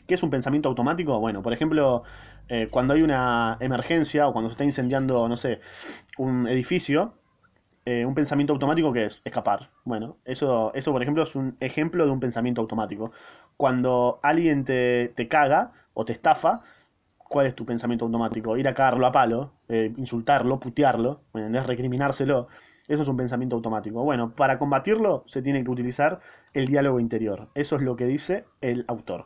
¿Qué 0.07 0.15
es 0.15 0.23
un 0.23 0.31
pensamiento 0.31 0.69
automático? 0.69 1.19
Bueno, 1.19 1.43
por 1.43 1.53
ejemplo, 1.53 2.05
eh, 2.49 2.69
cuando 2.71 2.95
hay 2.95 3.03
una 3.03 3.57
emergencia 3.61 4.29
o 4.29 4.33
cuando 4.33 4.49
se 4.49 4.53
está 4.53 4.65
incendiando, 4.65 5.29
no 5.29 5.37
sé, 5.37 5.61
un 6.17 6.47
edificio, 6.47 7.15
eh, 7.91 8.05
un 8.05 8.15
pensamiento 8.15 8.53
automático 8.53 8.93
que 8.93 9.07
es 9.07 9.23
escapar. 9.25 9.71
Bueno, 9.87 10.19
eso, 10.27 10.73
eso 10.75 10.93
por 10.93 11.01
ejemplo 11.01 11.23
es 11.23 11.35
un 11.35 11.57
ejemplo 11.59 12.05
de 12.05 12.11
un 12.11 12.21
pensamiento 12.21 12.61
automático. 12.61 13.13
Cuando 13.57 14.21
alguien 14.23 14.67
te, 14.67 15.15
te 15.17 15.27
caga 15.27 15.73
o 15.95 16.05
te 16.05 16.13
estafa, 16.13 16.61
¿cuál 17.17 17.47
es 17.47 17.55
tu 17.55 17.65
pensamiento 17.65 18.05
automático? 18.05 18.59
Ir 18.59 18.69
a 18.69 18.75
cagarlo 18.75 19.07
a 19.07 19.13
palo, 19.13 19.53
eh, 19.71 19.91
insultarlo, 19.97 20.61
putearlo. 20.61 21.23
Recriminárselo. 21.33 22.49
Eso 22.89 23.05
es 23.05 23.09
un 23.09 23.17
pensamiento 23.17 23.57
automático. 23.57 24.05
Bueno, 24.05 24.35
para 24.35 24.59
combatirlo 24.59 25.25
se 25.27 25.41
tiene 25.41 25.65
que 25.65 25.71
utilizar 25.71 26.21
el 26.53 26.67
diálogo 26.67 27.01
interior. 27.01 27.49
Eso 27.55 27.77
es 27.77 27.81
lo 27.81 27.97
que 27.97 28.05
dice 28.05 28.45
el 28.61 28.85
autor. 28.87 29.25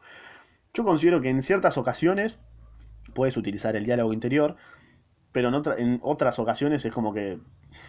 Yo 0.73 0.85
considero 0.85 1.21
que 1.21 1.31
en 1.31 1.43
ciertas 1.43 1.79
ocasiones 1.79 2.39
puedes 3.13 3.37
utilizar 3.37 3.75
el 3.75 3.87
diálogo 3.87 4.13
interior, 4.13 4.55
pero 5.33 5.49
en, 5.49 5.81
en 5.81 6.01
otras 6.05 6.39
ocasiones 6.39 6.85
es 6.85 6.93
como 6.93 7.13
que 7.13 7.41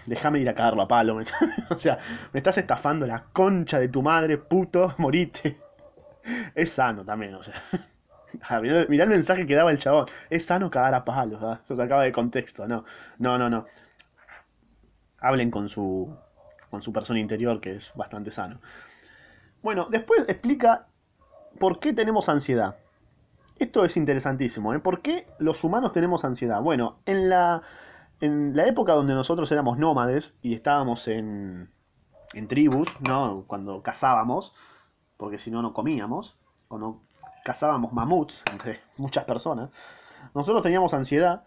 déjame 0.05 0.39
ir 0.39 0.49
a 0.49 0.55
cagarlo 0.55 0.81
a 0.83 0.87
palo. 0.87 1.17
o 1.69 1.79
sea, 1.79 1.97
me 2.31 2.39
estás 2.39 2.57
estafando 2.57 3.05
la 3.05 3.23
concha 3.33 3.79
de 3.79 3.89
tu 3.89 4.01
madre, 4.01 4.37
puto, 4.37 4.93
morite. 4.97 5.57
Es 6.55 6.71
sano 6.71 7.03
también, 7.03 7.35
o 7.35 7.43
sea. 7.43 7.61
Ah, 8.49 8.59
mirá, 8.59 8.81
el 8.87 9.09
mensaje 9.09 9.45
que 9.45 9.53
daba 9.53 9.69
el 9.69 9.77
chabón. 9.77 10.07
Es 10.27 10.47
sano 10.47 10.71
cagar 10.71 10.95
a 10.95 11.05
palos, 11.05 11.39
¿verdad? 11.39 11.61
Se 11.67 11.75
sacaba 11.75 12.01
de 12.01 12.11
contexto. 12.11 12.67
No, 12.67 12.83
no, 13.19 13.37
no, 13.37 13.47
no. 13.47 13.67
Hablen 15.19 15.51
con 15.51 15.69
su, 15.69 16.17
con 16.71 16.81
su 16.81 16.91
persona 16.91 17.19
interior, 17.19 17.61
que 17.61 17.75
es 17.75 17.91
bastante 17.93 18.31
sano. 18.31 18.59
Bueno, 19.61 19.87
después 19.87 20.25
explica 20.27 20.87
¿por 21.59 21.79
qué 21.79 21.93
tenemos 21.93 22.29
ansiedad? 22.29 22.75
Esto 23.59 23.85
es 23.85 23.97
interesantísimo. 23.97 24.73
¿eh? 24.73 24.79
¿Por 24.79 25.01
qué 25.01 25.27
los 25.39 25.63
humanos 25.63 25.91
tenemos 25.91 26.25
ansiedad? 26.25 26.61
Bueno, 26.61 26.97
en 27.05 27.29
la, 27.29 27.61
en 28.23 28.55
la 28.55 28.65
época 28.65 28.93
donde 28.93 29.13
nosotros 29.13 29.51
éramos 29.51 29.77
nómades 29.77 30.33
y 30.41 30.53
estábamos 30.53 31.09
en, 31.09 31.69
en 32.33 32.47
tribus, 32.47 32.87
¿no? 33.01 33.43
Cuando 33.47 33.83
cazábamos, 33.83 34.53
porque 35.17 35.37
si 35.37 35.51
no, 35.51 35.61
no 35.61 35.73
comíamos, 35.73 36.37
cuando 36.69 37.01
cazábamos 37.43 37.91
mamuts 37.91 38.41
entre 38.53 38.79
muchas 38.95 39.25
personas, 39.25 39.71
nosotros 40.33 40.63
teníamos 40.63 40.93
ansiedad 40.93 41.43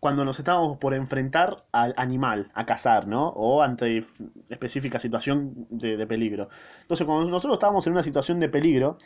cuando 0.00 0.24
nos 0.24 0.38
estábamos 0.38 0.78
por 0.78 0.94
enfrentar 0.94 1.66
al 1.72 1.92
animal, 1.98 2.50
a 2.54 2.64
cazar, 2.64 3.06
¿no? 3.06 3.28
O 3.28 3.62
ante 3.62 4.06
específica 4.48 4.98
situación 4.98 5.66
de, 5.68 5.98
de 5.98 6.06
peligro. 6.06 6.48
Entonces, 6.80 7.06
cuando 7.06 7.30
nosotros 7.30 7.56
estábamos 7.56 7.86
en 7.86 7.92
una 7.92 8.02
situación 8.02 8.40
de 8.40 8.48
peligro, 8.48 8.96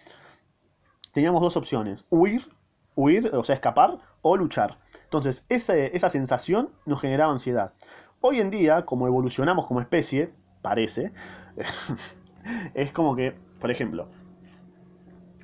teníamos 1.13 1.43
dos 1.43 1.57
opciones, 1.57 2.05
huir, 2.11 2.49
huir, 2.97 3.31
o 3.33 3.45
sea, 3.45 3.55
escapar, 3.55 3.99
o 4.23 4.37
luchar. 4.37 4.79
Entonces, 5.05 5.47
esa 5.49 6.11
sensación 6.11 6.71
nos 6.85 7.01
generaba 7.01 7.33
ansiedad. 7.33 7.73
Hoy 8.21 8.41
en 8.41 8.51
día, 8.51 8.85
como 8.85 9.07
evolucionamos 9.07 9.67
como 9.67 9.81
especie, 9.81 10.33
parece, 10.63 11.13
es 12.75 12.91
como 12.91 13.15
que, 13.15 13.35
por 13.61 13.71
ejemplo, 13.71 14.09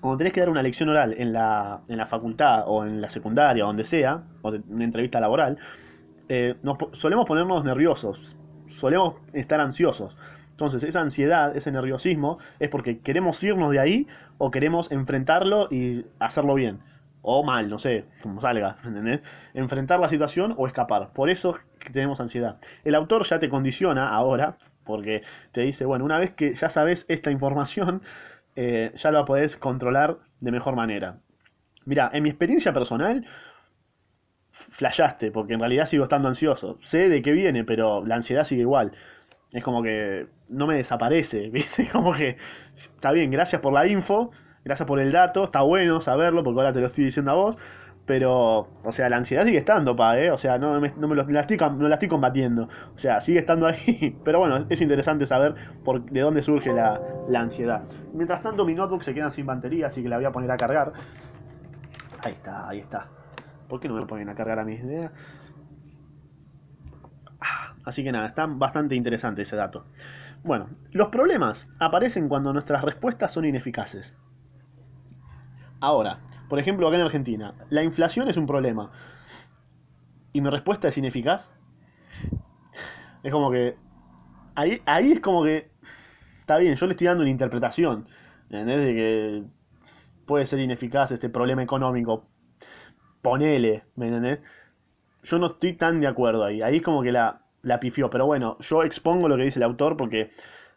cuando 0.00 0.18
tenés 0.18 0.32
que 0.32 0.40
dar 0.40 0.48
una 0.48 0.64
lección 0.64 0.88
oral 0.88 1.14
en 1.16 1.32
la, 1.32 1.82
en 1.86 1.96
la 1.96 2.06
facultad 2.06 2.64
o 2.66 2.84
en 2.84 3.00
la 3.00 3.08
secundaria, 3.08 3.62
o 3.64 3.68
donde 3.68 3.84
sea, 3.84 4.24
o 4.42 4.48
una 4.68 4.84
entrevista 4.84 5.20
laboral, 5.20 5.58
eh, 6.28 6.56
nos 6.62 6.76
solemos 6.92 7.24
ponernos 7.24 7.62
nerviosos, 7.62 8.36
solemos 8.66 9.14
estar 9.32 9.60
ansiosos. 9.60 10.16
Entonces, 10.50 10.82
esa 10.82 11.00
ansiedad, 11.00 11.56
ese 11.56 11.70
nerviosismo, 11.70 12.38
es 12.58 12.68
porque 12.68 12.98
queremos 12.98 13.40
irnos 13.44 13.70
de 13.70 13.78
ahí 13.78 14.06
o 14.38 14.50
queremos 14.50 14.90
enfrentarlo 14.90 15.68
y 15.70 16.04
hacerlo 16.18 16.54
bien. 16.54 16.80
O 17.22 17.44
mal, 17.44 17.68
no 17.70 17.78
sé, 17.78 18.04
como 18.22 18.40
salga, 18.40 18.78
¿entendés? 18.84 19.20
Enfrentar 19.54 20.00
la 20.00 20.08
situación 20.08 20.54
o 20.56 20.66
escapar. 20.66 21.12
Por 21.12 21.30
eso 21.30 21.56
es 21.56 21.62
que 21.78 21.90
tenemos 21.92 22.20
ansiedad. 22.20 22.58
El 22.84 22.94
autor 22.94 23.24
ya 23.24 23.38
te 23.38 23.48
condiciona 23.48 24.10
ahora, 24.10 24.58
porque 24.84 25.22
te 25.52 25.62
dice, 25.62 25.84
bueno, 25.84 26.04
una 26.04 26.18
vez 26.18 26.32
que 26.32 26.54
ya 26.54 26.68
sabes 26.68 27.06
esta 27.08 27.30
información, 27.30 28.02
eh, 28.56 28.92
ya 28.96 29.10
la 29.12 29.24
podés 29.24 29.56
controlar 29.56 30.18
de 30.40 30.50
mejor 30.50 30.74
manera. 30.76 31.18
Mira, 31.84 32.10
en 32.12 32.22
mi 32.22 32.28
experiencia 32.28 32.72
personal, 32.72 33.26
flashaste, 34.50 35.30
porque 35.30 35.54
en 35.54 35.60
realidad 35.60 35.86
sigo 35.86 36.04
estando 36.04 36.28
ansioso. 36.28 36.78
Sé 36.80 37.08
de 37.08 37.22
qué 37.22 37.32
viene, 37.32 37.64
pero 37.64 38.04
la 38.04 38.16
ansiedad 38.16 38.44
sigue 38.44 38.62
igual. 38.62 38.92
Es 39.52 39.62
como 39.64 39.82
que 39.82 40.26
no 40.48 40.66
me 40.66 40.76
desaparece, 40.76 41.48
¿viste? 41.52 41.88
Como 41.88 42.14
que 42.14 42.36
está 42.76 43.12
bien, 43.12 43.30
gracias 43.30 43.60
por 43.60 43.72
la 43.72 43.86
info, 43.86 44.30
gracias 44.64 44.86
por 44.86 45.00
el 45.00 45.12
dato, 45.12 45.44
está 45.44 45.62
bueno 45.62 46.00
saberlo, 46.00 46.42
porque 46.42 46.60
ahora 46.60 46.72
te 46.72 46.80
lo 46.80 46.86
estoy 46.86 47.04
diciendo 47.04 47.30
a 47.32 47.34
vos. 47.34 47.56
Pero, 48.04 48.68
o 48.82 48.90
sea, 48.90 49.08
la 49.08 49.16
ansiedad 49.16 49.44
sigue 49.44 49.58
estando, 49.58 49.94
pa, 49.94 50.18
¿eh? 50.18 50.32
O 50.32 50.38
sea, 50.38 50.58
no 50.58 50.80
me, 50.80 50.92
no 50.96 51.06
me 51.06 51.14
lo- 51.14 51.24
la 51.28 51.40
estoy, 51.40 51.56
no 51.56 51.88
la 51.88 51.94
estoy 51.94 52.08
combatiendo. 52.08 52.68
O 52.96 52.98
sea, 52.98 53.20
sigue 53.20 53.38
estando 53.38 53.66
ahí. 53.66 54.18
Pero 54.24 54.40
bueno, 54.40 54.66
es 54.68 54.80
interesante 54.80 55.24
saber 55.24 55.54
de 56.10 56.20
dónde 56.20 56.42
surge 56.42 56.72
la, 56.72 57.00
ansiedad. 57.36 57.82
Mientras 58.12 58.42
tanto, 58.42 58.64
mi 58.64 58.74
notebook 58.74 59.02
se 59.04 59.14
queda 59.14 59.30
sin 59.30 59.46
batería, 59.46 59.86
así 59.86 60.02
que 60.02 60.08
la 60.08 60.16
voy 60.16 60.24
a 60.24 60.32
poner 60.32 60.50
a 60.50 60.56
cargar. 60.56 60.92
Ahí 62.24 62.32
está, 62.32 62.68
ahí 62.68 62.80
está. 62.80 63.06
¿Por 63.68 63.78
qué 63.78 63.88
no 63.88 63.94
me 63.94 64.04
ponen 64.04 64.28
a 64.28 64.34
cargar 64.34 64.58
a 64.58 64.64
mis 64.64 64.80
ideas? 64.80 65.12
Así 67.84 68.04
que 68.04 68.12
nada, 68.12 68.26
está 68.26 68.46
bastante 68.46 68.94
interesante 68.94 69.42
ese 69.42 69.56
dato. 69.56 69.86
Bueno, 70.44 70.68
los 70.92 71.08
problemas 71.08 71.68
aparecen 71.78 72.28
cuando 72.28 72.52
nuestras 72.52 72.84
respuestas 72.84 73.32
son 73.32 73.44
ineficaces. 73.44 74.14
Ahora, 75.82 76.20
por 76.48 76.60
ejemplo, 76.60 76.86
acá 76.86 76.96
en 76.96 77.02
Argentina, 77.02 77.54
la 77.68 77.82
inflación 77.82 78.28
es 78.28 78.36
un 78.36 78.46
problema 78.46 78.92
y 80.32 80.40
mi 80.40 80.48
respuesta 80.48 80.86
es 80.86 80.96
ineficaz. 80.96 81.52
Es 83.24 83.32
como 83.32 83.50
que. 83.50 83.74
Ahí, 84.54 84.80
ahí 84.86 85.10
es 85.10 85.20
como 85.20 85.42
que. 85.42 85.72
Está 86.38 86.58
bien, 86.58 86.76
yo 86.76 86.86
le 86.86 86.92
estoy 86.92 87.08
dando 87.08 87.22
una 87.22 87.30
interpretación. 87.30 88.06
¿Entendés? 88.44 88.78
De 88.78 88.94
que 88.94 89.42
puede 90.24 90.46
ser 90.46 90.60
ineficaz 90.60 91.10
este 91.10 91.28
problema 91.28 91.64
económico. 91.64 92.28
Ponele, 93.20 93.82
¿me 93.96 94.06
entendés? 94.06 94.38
Yo 95.24 95.40
no 95.40 95.48
estoy 95.48 95.72
tan 95.72 96.00
de 96.00 96.06
acuerdo 96.06 96.44
ahí. 96.44 96.62
Ahí 96.62 96.76
es 96.76 96.82
como 96.82 97.02
que 97.02 97.10
la, 97.10 97.42
la 97.62 97.80
pifió. 97.80 98.08
Pero 98.08 98.26
bueno, 98.26 98.56
yo 98.60 98.84
expongo 98.84 99.28
lo 99.28 99.36
que 99.36 99.42
dice 99.42 99.58
el 99.58 99.64
autor 99.64 99.96
porque 99.96 100.30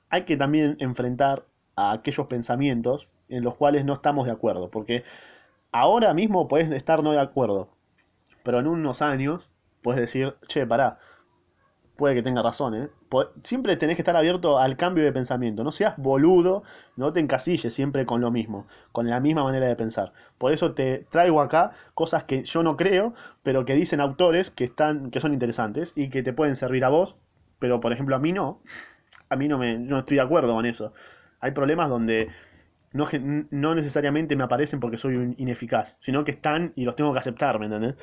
hay 0.10 0.26
que 0.26 0.36
también 0.36 0.78
enfrentar 0.80 1.46
a 1.76 1.92
aquellos 1.92 2.26
pensamientos 2.26 3.08
en 3.30 3.44
los 3.44 3.56
cuales 3.56 3.86
no 3.86 3.94
estamos 3.94 4.26
de 4.26 4.32
acuerdo. 4.32 4.70
Porque 4.70 5.04
ahora 5.72 6.14
mismo 6.14 6.48
puedes 6.48 6.72
estar 6.72 7.04
no 7.04 7.12
de 7.12 7.20
acuerdo. 7.20 7.70
Pero 8.44 8.60
en 8.60 8.68
unos 8.68 9.02
años 9.02 9.50
puedes 9.82 10.02
decir, 10.02 10.36
che, 10.48 10.66
pará, 10.66 11.00
puede 11.96 12.16
que 12.16 12.24
tenga 12.24 12.42
razón, 12.42 12.76
¿eh? 12.76 12.90
Siempre 13.44 13.78
tenés 13.78 13.96
que 13.96 14.02
estar 14.02 14.16
abierto 14.18 14.60
al 14.60 14.76
cambio 14.78 15.04
de 15.04 15.12
pensamiento. 15.12 15.64
No 15.64 15.72
seas 15.72 15.96
boludo, 15.98 16.64
no 16.98 17.14
te 17.14 17.20
encasilles 17.20 17.74
siempre 17.74 18.06
con 18.06 18.20
lo 18.22 18.32
mismo, 18.32 18.68
con 18.92 19.10
la 19.10 19.20
misma 19.20 19.44
manera 19.44 19.68
de 19.68 19.76
pensar. 19.76 20.12
Por 20.38 20.52
eso 20.52 20.74
te 20.74 21.06
traigo 21.10 21.42
acá 21.42 21.72
cosas 21.94 22.26
que 22.26 22.44
yo 22.44 22.64
no 22.64 22.76
creo, 22.76 23.14
pero 23.44 23.64
que 23.66 23.74
dicen 23.74 24.02
autores 24.02 24.52
que 24.52 24.66
están, 24.66 25.12
que 25.12 25.20
son 25.20 25.34
interesantes 25.34 25.94
y 25.96 26.10
que 26.10 26.24
te 26.24 26.34
pueden 26.34 26.56
servir 26.56 26.84
a 26.84 26.90
vos, 26.90 27.16
pero 27.60 27.80
por 27.80 27.94
ejemplo 27.94 28.16
a 28.16 28.20
mí 28.20 28.34
no. 28.34 28.60
A 29.30 29.36
mí 29.38 29.48
no 29.48 29.58
me, 29.58 29.78
no 29.78 30.00
estoy 30.00 30.18
de 30.18 30.24
acuerdo 30.24 30.54
con 30.54 30.66
eso. 30.66 30.94
Hay 31.40 31.52
problemas 31.52 31.90
donde 31.90 32.30
no, 32.96 33.06
no 33.52 33.76
necesariamente 33.76 34.38
me 34.38 34.46
aparecen 34.46 34.80
porque 34.80 34.98
soy 34.98 35.16
un 35.18 35.36
ineficaz, 35.38 35.98
sino 36.00 36.24
que 36.24 36.32
están 36.32 36.72
y 36.76 36.86
los 36.86 36.96
tengo 36.96 37.12
que 37.12 37.20
aceptar, 37.20 37.60
¿me 37.60 37.66
entendés? 37.66 37.96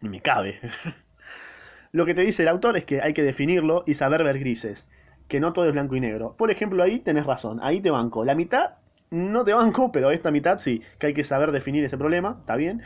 Y 0.00 0.08
me 0.08 0.20
cabe. 0.20 0.58
Lo 1.92 2.06
que 2.06 2.14
te 2.14 2.22
dice 2.22 2.42
el 2.42 2.48
autor 2.48 2.78
es 2.78 2.86
que 2.86 3.02
hay 3.02 3.12
que 3.12 3.22
definirlo 3.22 3.84
y 3.86 3.94
saber 3.94 4.24
ver 4.24 4.38
grises, 4.38 4.88
que 5.28 5.40
no 5.40 5.52
todo 5.52 5.66
es 5.66 5.72
blanco 5.72 5.94
y 5.94 6.00
negro. 6.00 6.34
Por 6.38 6.50
ejemplo, 6.50 6.82
ahí 6.82 7.00
tenés 7.00 7.26
razón, 7.26 7.60
ahí 7.62 7.82
te 7.82 7.90
banco. 7.90 8.24
La 8.24 8.34
mitad 8.34 8.76
no 9.10 9.44
te 9.44 9.52
banco, 9.52 9.92
pero 9.92 10.10
esta 10.10 10.30
mitad 10.30 10.56
sí, 10.56 10.82
que 10.98 11.08
hay 11.08 11.14
que 11.14 11.22
saber 11.22 11.52
definir 11.52 11.84
ese 11.84 11.98
problema, 11.98 12.38
está 12.40 12.56
bien, 12.56 12.82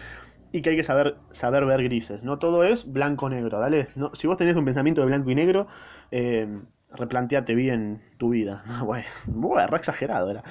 y 0.51 0.61
que 0.61 0.71
hay 0.71 0.77
que 0.77 0.83
saber, 0.83 1.17
saber 1.31 1.67
ver 1.67 1.85
grises. 1.85 2.25
No 2.25 2.41
todo 2.41 2.65
es 2.65 2.93
blanco-negro, 2.93 3.61
¿dale? 3.61 3.89
No, 3.95 4.13
si 4.15 4.27
vos 4.27 4.37
tenés 4.37 4.57
un 4.57 4.65
pensamiento 4.65 5.03
de 5.03 5.07
blanco 5.07 5.31
y 5.31 5.37
negro, 5.37 5.69
eh, 6.11 6.49
replanteate 6.91 7.55
bien 7.55 8.03
tu 8.19 8.31
vida. 8.31 8.63
Bueno, 8.85 9.07
bueno, 9.27 9.67
re 9.67 9.77
exagerado 9.79 10.31
era. 10.31 10.43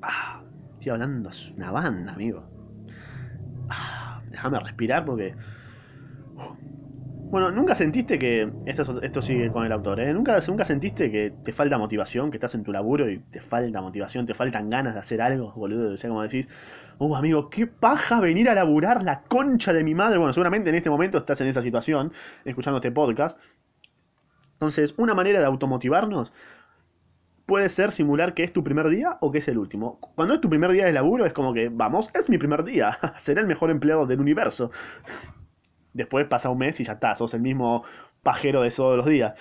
Ah, 0.00 0.42
estoy 0.78 0.92
hablando, 0.92 1.28
es 1.30 1.52
una 1.56 1.70
banda, 1.70 2.12
amigo. 2.14 2.48
Ah, 3.68 4.22
déjame 4.30 4.58
respirar 4.60 5.04
porque 5.04 5.36
Bueno, 7.28 7.50
¿nunca 7.50 7.74
sentiste 7.74 8.18
que, 8.20 8.52
esto, 8.64 8.82
es- 8.82 9.02
esto 9.02 9.20
sigue 9.20 9.50
con 9.50 9.66
el 9.66 9.72
autor, 9.72 9.98
¿eh? 10.00 10.12
¿Nunca, 10.14 10.38
nunca 10.46 10.64
sentiste 10.64 11.10
que 11.10 11.32
te 11.42 11.52
falta 11.52 11.76
motivación, 11.76 12.30
que 12.30 12.36
estás 12.36 12.54
en 12.54 12.62
tu 12.62 12.72
laburo 12.72 13.10
y 13.10 13.18
te 13.18 13.40
falta 13.40 13.80
motivación, 13.82 14.26
te 14.26 14.34
faltan 14.34 14.70
ganas 14.70 14.94
de 14.94 15.00
hacer 15.00 15.20
algo, 15.20 15.52
boludo? 15.52 15.92
O 15.94 15.96
sea, 15.96 16.08
como 16.08 16.22
decís, 16.22 16.48
uh, 16.98 17.16
amigo, 17.16 17.50
qué 17.50 17.66
paja 17.66 18.20
venir 18.20 18.48
a 18.48 18.54
laburar 18.54 19.02
la 19.02 19.22
concha 19.22 19.72
de 19.72 19.82
mi 19.84 19.94
madre. 19.94 20.18
Bueno, 20.18 20.32
seguramente 20.32 20.70
en 20.70 20.76
este 20.76 20.88
momento 20.88 21.18
estás 21.18 21.40
en 21.40 21.48
esa 21.48 21.62
situación, 21.62 22.12
escuchando 22.44 22.78
este 22.78 22.92
podcast. 22.92 23.38
Entonces, 24.56 24.94
una 24.96 25.14
manera 25.14 25.38
de 25.38 25.46
automotivarnos 25.46 26.32
puede 27.46 27.68
ser 27.68 27.92
simular 27.92 28.34
que 28.34 28.42
es 28.42 28.52
tu 28.52 28.64
primer 28.64 28.88
día 28.88 29.18
o 29.20 29.30
que 29.30 29.38
es 29.38 29.48
el 29.48 29.58
último. 29.58 30.00
Cuando 30.14 30.34
es 30.34 30.40
tu 30.40 30.48
primer 30.48 30.72
día 30.72 30.84
de 30.84 30.92
laburo 30.92 31.26
es 31.26 31.32
como 31.32 31.54
que, 31.54 31.68
vamos, 31.68 32.10
es 32.14 32.28
mi 32.28 32.38
primer 32.38 32.64
día, 32.64 32.98
seré 33.16 33.40
el 33.40 33.46
mejor 33.46 33.70
empleado 33.70 34.06
del 34.06 34.20
universo. 34.20 34.70
Después 35.92 36.26
pasa 36.26 36.50
un 36.50 36.58
mes 36.58 36.80
y 36.80 36.84
ya 36.84 36.94
está, 36.94 37.14
sos 37.14 37.32
el 37.34 37.40
mismo 37.40 37.84
pajero 38.22 38.62
de 38.62 38.70
todos 38.70 38.96
los 38.96 39.06
días. 39.06 39.34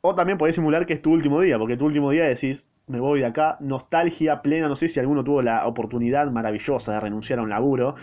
O 0.00 0.14
también 0.14 0.38
podés 0.38 0.56
simular 0.56 0.86
que 0.86 0.94
es 0.94 1.02
tu 1.02 1.12
último 1.12 1.40
día, 1.40 1.58
porque 1.58 1.76
tu 1.76 1.86
último 1.86 2.10
día 2.10 2.24
decís, 2.24 2.64
me 2.86 3.00
voy 3.00 3.20
de 3.20 3.26
acá, 3.26 3.56
nostalgia 3.60 4.42
plena, 4.42 4.68
no 4.68 4.76
sé 4.76 4.88
si 4.88 5.00
alguno 5.00 5.24
tuvo 5.24 5.42
la 5.42 5.66
oportunidad 5.66 6.30
maravillosa 6.30 6.92
de 6.92 7.00
renunciar 7.00 7.38
a 7.38 7.42
un 7.42 7.50
laburo, 7.50 7.94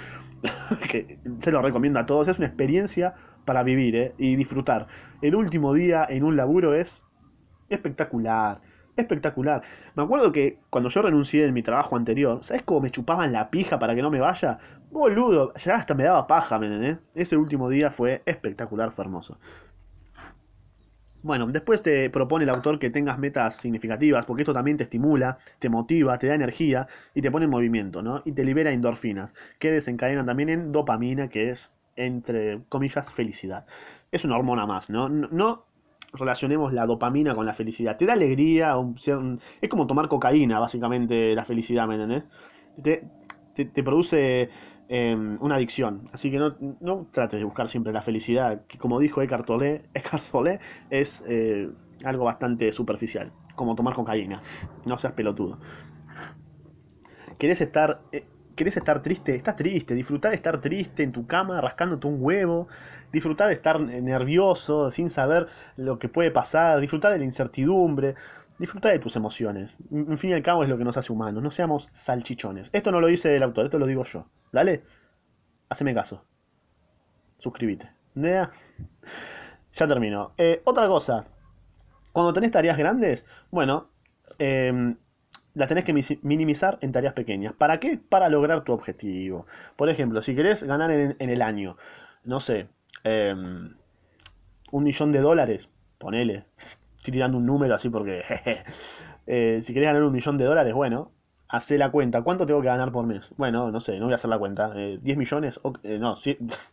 que 0.90 1.20
se 1.40 1.52
lo 1.52 1.62
recomiendo 1.62 2.00
a 2.00 2.06
todos, 2.06 2.28
es 2.28 2.38
una 2.38 2.48
experiencia 2.48 3.14
para 3.50 3.64
vivir 3.64 3.96
¿eh? 3.96 4.14
y 4.20 4.36
disfrutar. 4.36 4.86
El 5.24 5.34
último 5.34 5.74
día 5.74 6.06
en 6.08 6.24
un 6.24 6.38
laburo 6.38 6.76
es 6.76 7.02
espectacular, 7.68 8.62
espectacular. 8.96 9.64
Me 9.96 10.04
acuerdo 10.04 10.32
que 10.32 10.60
cuando 10.70 10.90
yo 10.92 11.02
renuncié 11.02 11.46
en 11.46 11.54
mi 11.56 11.64
trabajo 11.64 11.96
anterior, 11.96 12.44
¿sabes 12.44 12.62
cómo 12.62 12.82
me 12.82 12.92
chupaban 12.92 13.34
la 13.34 13.50
pija 13.50 13.80
para 13.80 13.96
que 13.96 14.04
no 14.04 14.12
me 14.12 14.20
vaya? 14.20 14.60
Boludo, 14.92 15.52
ya 15.56 15.78
hasta 15.78 15.96
me 15.96 16.04
daba 16.04 16.28
paja, 16.28 16.60
¿me? 16.60 17.00
Ese 17.16 17.38
último 17.38 17.70
día 17.70 17.90
fue 17.90 18.22
espectacular, 18.28 18.92
fue 18.92 19.06
hermoso. 19.06 19.40
Bueno, 21.24 21.48
después 21.48 21.82
te 21.82 22.08
propone 22.12 22.44
el 22.44 22.52
autor 22.52 22.78
que 22.78 22.92
tengas 22.92 23.18
metas 23.18 23.56
significativas, 23.56 24.26
porque 24.28 24.44
esto 24.44 24.54
también 24.54 24.78
te 24.78 24.84
estimula, 24.84 25.40
te 25.58 25.70
motiva, 25.70 26.20
te 26.20 26.28
da 26.28 26.36
energía 26.36 26.88
y 27.16 27.24
te 27.24 27.32
pone 27.32 27.46
en 27.46 27.52
movimiento, 27.52 28.04
¿no? 28.04 28.22
Y 28.26 28.34
te 28.34 28.44
libera 28.44 28.72
endorfinas, 28.72 29.34
que 29.58 29.72
desencadenan 29.72 30.28
también 30.28 30.50
en 30.50 30.72
dopamina, 30.72 31.30
que 31.30 31.50
es, 31.50 31.72
entre 32.06 32.62
comillas, 32.70 33.12
felicidad. 33.14 33.66
Es 34.12 34.26
una 34.26 34.38
hormona 34.38 34.66
más, 34.66 34.90
¿no? 34.90 35.10
No, 35.10 35.66
relacionemos 36.14 36.74
la 36.74 36.86
dopamina 36.86 37.36
con 37.36 37.46
la 37.46 37.54
felicidad. 37.54 37.98
Te 37.98 38.06
da 38.06 38.14
alegría, 38.14 38.76
es 39.62 39.70
como 39.70 39.88
tomar 39.88 40.08
cocaína, 40.08 40.60
básicamente, 40.60 41.36
la 41.36 41.46
felicidad, 41.46 41.88
¿me? 41.88 42.24
Te, 42.82 43.04
te- 43.54 43.66
produce 43.84 44.50
em, 44.88 45.38
una 45.42 45.56
adicción. 45.56 46.10
Así 46.14 46.32
que 46.32 46.38
no, 46.38 46.56
no 46.80 47.08
trates 47.12 47.40
de 47.40 47.46
buscar 47.46 47.70
siempre 47.70 47.94
la 47.94 48.02
felicidad, 48.02 48.66
que 48.68 48.78
como 48.78 49.00
dijo 49.00 49.22
Eckhart 49.22 49.46
Tolle 49.46 49.84
es 50.90 51.24
eh, 51.28 51.70
algo 52.04 52.24
bastante 52.26 52.72
superficial, 52.72 53.32
como 53.56 53.76
tomar 53.76 53.94
cocaína. 53.94 54.42
No 54.86 54.98
seas 54.98 55.14
pelotudo. 55.14 55.60
¿Querés 57.38 57.62
estar, 57.62 58.02
eh, 58.12 58.26
¿Querés 58.60 58.76
estar 58.76 59.02
triste? 59.02 59.36
Estás 59.36 59.56
triste. 59.56 59.94
Disfrutá 59.94 60.32
de 60.32 60.36
estar 60.36 60.60
triste 60.60 61.02
en 61.02 61.14
tu 61.14 61.26
cama, 61.26 61.62
rascándote 61.62 62.08
un 62.08 62.18
huevo. 62.20 62.68
Disfrutá 63.10 63.48
de 63.48 63.54
estar 63.54 63.80
nervioso, 63.80 64.92
sin 64.92 65.10
saber 65.10 65.48
lo 65.78 65.98
que 65.98 66.10
puede 66.10 66.30
pasar. 66.30 66.82
Disfrutá 66.82 67.10
de 67.10 67.20
la 67.20 67.24
incertidumbre. 67.24 68.16
Disfruta 68.58 68.90
de 68.90 69.00
tus 69.00 69.16
emociones. 69.16 69.74
En 69.94 70.18
fin 70.18 70.32
y 70.32 70.34
al 70.34 70.44
cabo 70.44 70.64
es 70.64 70.70
lo 70.70 70.78
que 70.78 70.84
nos 70.84 70.98
hace 70.98 71.14
humanos. 71.14 71.42
No 71.42 71.52
seamos 71.52 71.88
salchichones. 71.94 72.70
Esto 72.74 72.92
no 72.92 73.00
lo 73.00 73.08
dice 73.08 73.34
el 73.34 73.44
autor, 73.44 73.64
esto 73.64 73.80
lo 73.80 73.86
digo 73.86 74.04
yo. 74.04 74.26
Dale, 74.52 74.84
haceme 75.70 75.94
caso. 75.94 76.26
Suscríbete. 77.38 77.90
Ya 78.14 78.52
termino. 79.74 80.34
Eh, 80.38 80.62
otra 80.66 80.86
cosa. 80.90 81.24
Cuando 82.12 82.34
tenés 82.34 82.52
tareas 82.52 82.78
grandes, 82.78 83.26
bueno, 83.52 83.88
eh, 84.38 84.96
las 85.60 85.68
tenés 85.68 85.84
que 85.84 85.94
minimizar 86.22 86.78
en 86.80 86.94
tareas 86.94 87.14
pequeñas. 87.14 87.54
¿Para 87.54 87.82
qué? 87.82 87.98
Para 87.98 88.30
lograr 88.30 88.62
tu 88.62 88.72
objetivo. 88.72 89.46
Por 89.76 89.90
ejemplo, 89.90 90.22
si 90.22 90.34
querés 90.34 90.64
ganar 90.64 90.90
en, 90.90 91.16
el 91.20 91.42
año, 91.42 91.76
no 92.24 92.40
sé, 92.40 92.70
em, 93.04 93.76
un 94.72 94.84
millón 94.84 95.12
de 95.12 95.20
dólares, 95.20 95.68
ponele. 95.98 96.46
Estoy 96.96 97.12
tirando 97.12 97.38
un 97.38 97.46
número 97.46 97.76
así 97.76 97.90
porque... 97.90 98.24
Eh, 99.32 99.62
si 99.64 99.76
querés 99.76 99.90
ganar 99.90 100.02
un 100.02 100.12
millón 100.12 100.40
de 100.40 100.46
dólares, 100.46 100.74
bueno, 100.74 101.12
hace 101.50 101.78
la 101.78 101.92
cuenta. 101.92 102.24
¿Cuánto 102.24 102.48
tengo 102.48 102.62
que 102.62 102.68
ganar 102.68 102.92
por 102.92 103.06
mes? 103.06 103.30
Bueno, 103.38 103.70
no 103.70 103.80
sé, 103.80 104.00
no 104.00 104.06
voy 104.06 104.14
a 104.14 104.16
hacer 104.16 104.32
la 104.32 104.40
cuenta. 104.40 104.74
¿10 104.74 105.02
eh, 105.04 105.16
millones? 105.16 105.60
Eh, 105.84 106.00
no, 106.00 106.16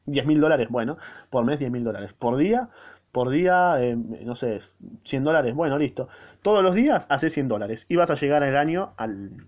10 0.06 0.26
mil 0.26 0.40
dólares. 0.40 0.68
Bueno, 0.70 0.96
por 1.28 1.44
mes 1.44 1.58
10 1.58 1.70
mil 1.70 1.84
dólares. 1.84 2.14
Por 2.14 2.38
día, 2.38 2.70
por 3.16 3.30
día, 3.30 3.82
eh, 3.82 3.96
no 3.96 4.36
sé, 4.36 4.60
100 5.04 5.24
dólares, 5.24 5.54
bueno, 5.54 5.78
listo. 5.78 6.06
Todos 6.42 6.62
los 6.62 6.74
días 6.74 7.06
haces 7.08 7.32
100 7.32 7.48
dólares 7.48 7.86
y 7.88 7.96
vas 7.96 8.10
a 8.10 8.14
llegar 8.14 8.42
al 8.42 8.54
año 8.58 8.92
al, 8.98 9.46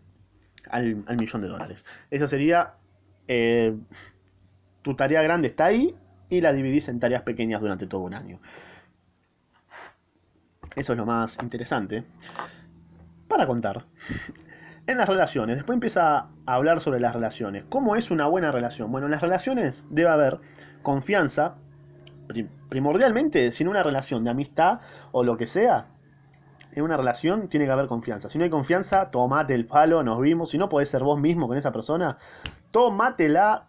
al, 0.70 1.04
millón 1.18 1.42
de 1.42 1.48
dólares. 1.48 1.84
Eso 2.10 2.26
sería, 2.26 2.76
eh, 3.26 3.76
tu 4.80 4.96
tarea 4.96 5.20
grande 5.20 5.48
está 5.48 5.66
ahí 5.66 5.94
y 6.30 6.40
la 6.40 6.54
dividís 6.54 6.88
en 6.88 6.98
tareas 6.98 7.20
pequeñas 7.24 7.60
durante 7.60 7.86
todo 7.86 8.00
un 8.00 8.14
año. 8.14 8.40
Eso 10.74 10.94
es 10.94 10.96
lo 10.96 11.04
más 11.04 11.36
interesante 11.42 12.04
para 13.28 13.46
contar. 13.46 13.84
En 14.86 14.96
las 14.96 15.06
relaciones, 15.06 15.56
después 15.56 15.76
empieza 15.76 16.20
a 16.20 16.30
hablar 16.46 16.80
sobre 16.80 17.00
las 17.00 17.12
relaciones. 17.12 17.66
¿Cómo 17.68 17.96
es 17.96 18.10
una 18.10 18.28
buena 18.28 18.50
relación? 18.50 18.90
Bueno, 18.90 19.08
en 19.08 19.10
las 19.10 19.20
relaciones 19.20 19.84
debe 19.90 20.08
haber 20.08 20.38
confianza, 20.80 21.56
primordialmente, 22.68 23.52
sin 23.52 23.68
una 23.68 23.82
relación 23.82 24.24
de 24.24 24.30
amistad 24.30 24.80
o 25.12 25.24
lo 25.24 25.36
que 25.36 25.46
sea, 25.46 25.86
en 26.72 26.82
una 26.82 26.96
relación 26.96 27.48
tiene 27.48 27.66
que 27.66 27.72
haber 27.72 27.86
confianza. 27.86 28.28
Si 28.28 28.38
no 28.38 28.44
hay 28.44 28.50
confianza, 28.50 29.10
tomate 29.10 29.54
el 29.54 29.66
palo, 29.66 30.02
nos 30.02 30.20
vimos. 30.20 30.50
Si 30.50 30.58
no 30.58 30.68
podés 30.68 30.88
ser 30.88 31.02
vos 31.02 31.18
mismo 31.18 31.48
con 31.48 31.56
esa 31.56 31.72
persona, 31.72 32.18
tómatela, 32.70 33.66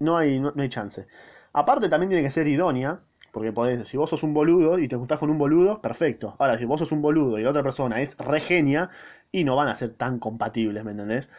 no 0.00 0.16
hay, 0.16 0.40
no, 0.40 0.52
hay 0.56 0.68
chance. 0.68 1.06
Aparte 1.52 1.88
también 1.88 2.10
tiene 2.10 2.24
que 2.24 2.30
ser 2.30 2.46
idónea, 2.48 3.00
porque 3.32 3.52
si 3.84 3.96
vos 3.96 4.10
sos 4.10 4.22
un 4.22 4.34
boludo 4.34 4.78
y 4.78 4.88
te 4.88 4.96
gustás 4.96 5.18
con 5.18 5.30
un 5.30 5.38
boludo, 5.38 5.80
perfecto. 5.80 6.34
Ahora, 6.38 6.58
si 6.58 6.64
vos 6.64 6.80
sos 6.80 6.92
un 6.92 7.02
boludo 7.02 7.38
y 7.38 7.42
la 7.42 7.50
otra 7.50 7.62
persona 7.62 8.00
es 8.00 8.16
regenia, 8.18 8.90
y 9.32 9.44
no 9.44 9.56
van 9.56 9.68
a 9.68 9.74
ser 9.74 9.94
tan 9.94 10.18
compatibles, 10.18 10.84
¿me 10.84 10.90
entendés? 10.92 11.30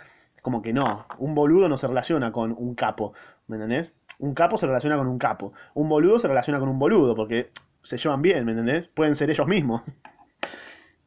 Como 0.42 0.62
que 0.62 0.74
no, 0.74 1.06
un 1.20 1.36
boludo 1.36 1.70
no 1.70 1.78
se 1.78 1.88
relaciona 1.88 2.32
con 2.32 2.54
un 2.58 2.74
capo, 2.76 3.14
¿me 3.48 3.58
entendés? 3.58 3.94
Un 4.22 4.36
capo 4.36 4.56
se 4.56 4.68
relaciona 4.68 4.98
con 4.98 5.08
un 5.08 5.18
capo. 5.18 5.52
Un 5.74 5.90
boludo 5.90 6.20
se 6.20 6.28
relaciona 6.28 6.60
con 6.60 6.70
un 6.70 6.78
boludo, 6.78 7.16
porque 7.16 7.50
se 7.82 7.98
llevan 7.98 8.22
bien, 8.22 8.46
¿me 8.46 8.52
entendés? 8.52 8.88
Pueden 8.88 9.16
ser 9.16 9.30
ellos 9.30 9.48
mismos. 9.48 9.82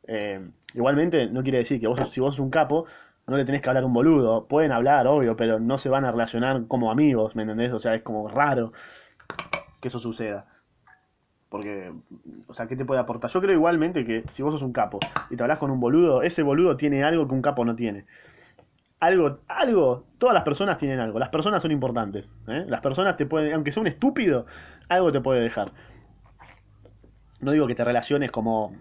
Eh, 0.06 0.38
igualmente, 0.74 1.30
no 1.30 1.42
quiere 1.42 1.56
decir 1.56 1.80
que 1.80 1.86
vos, 1.86 1.98
si 2.12 2.20
vos 2.20 2.34
sos 2.34 2.40
un 2.44 2.50
capo, 2.50 2.84
no 3.26 3.38
le 3.38 3.46
tenés 3.46 3.62
que 3.62 3.70
hablar 3.70 3.84
a 3.84 3.86
un 3.86 3.94
boludo. 3.94 4.44
Pueden 4.44 4.70
hablar, 4.70 5.06
obvio, 5.06 5.34
pero 5.34 5.58
no 5.58 5.78
se 5.78 5.88
van 5.88 6.04
a 6.04 6.10
relacionar 6.10 6.66
como 6.68 6.90
amigos, 6.90 7.34
¿me 7.34 7.40
entendés? 7.40 7.72
O 7.72 7.78
sea, 7.78 7.94
es 7.94 8.02
como 8.02 8.28
raro 8.28 8.74
que 9.80 9.88
eso 9.88 10.00
suceda. 10.00 10.44
Porque, 11.48 11.90
o 12.46 12.52
sea, 12.52 12.66
¿qué 12.66 12.76
te 12.76 12.84
puede 12.84 13.00
aportar? 13.00 13.30
Yo 13.30 13.40
creo 13.40 13.54
igualmente 13.54 14.04
que 14.04 14.24
si 14.28 14.42
vos 14.42 14.52
sos 14.52 14.62
un 14.62 14.74
capo 14.74 14.98
y 15.30 15.36
te 15.36 15.42
hablas 15.42 15.58
con 15.58 15.70
un 15.70 15.80
boludo, 15.80 16.20
ese 16.20 16.42
boludo 16.42 16.76
tiene 16.76 17.02
algo 17.02 17.26
que 17.26 17.32
un 17.32 17.40
capo 17.40 17.64
no 17.64 17.74
tiene 17.74 18.04
algo, 19.06 19.40
algo, 19.48 20.06
todas 20.18 20.34
las 20.34 20.42
personas 20.42 20.78
tienen 20.78 21.00
algo, 21.00 21.18
las 21.18 21.28
personas 21.28 21.62
son 21.62 21.70
importantes, 21.72 22.26
¿eh? 22.48 22.64
las 22.68 22.80
personas 22.80 23.16
te 23.16 23.26
pueden, 23.26 23.54
aunque 23.54 23.72
sea 23.72 23.80
un 23.80 23.86
estúpido, 23.86 24.46
algo 24.88 25.12
te 25.12 25.20
puede 25.20 25.40
dejar. 25.40 25.72
No 27.40 27.52
digo 27.52 27.66
que 27.66 27.74
te 27.74 27.84
relaciones 27.84 28.30
como 28.30 28.74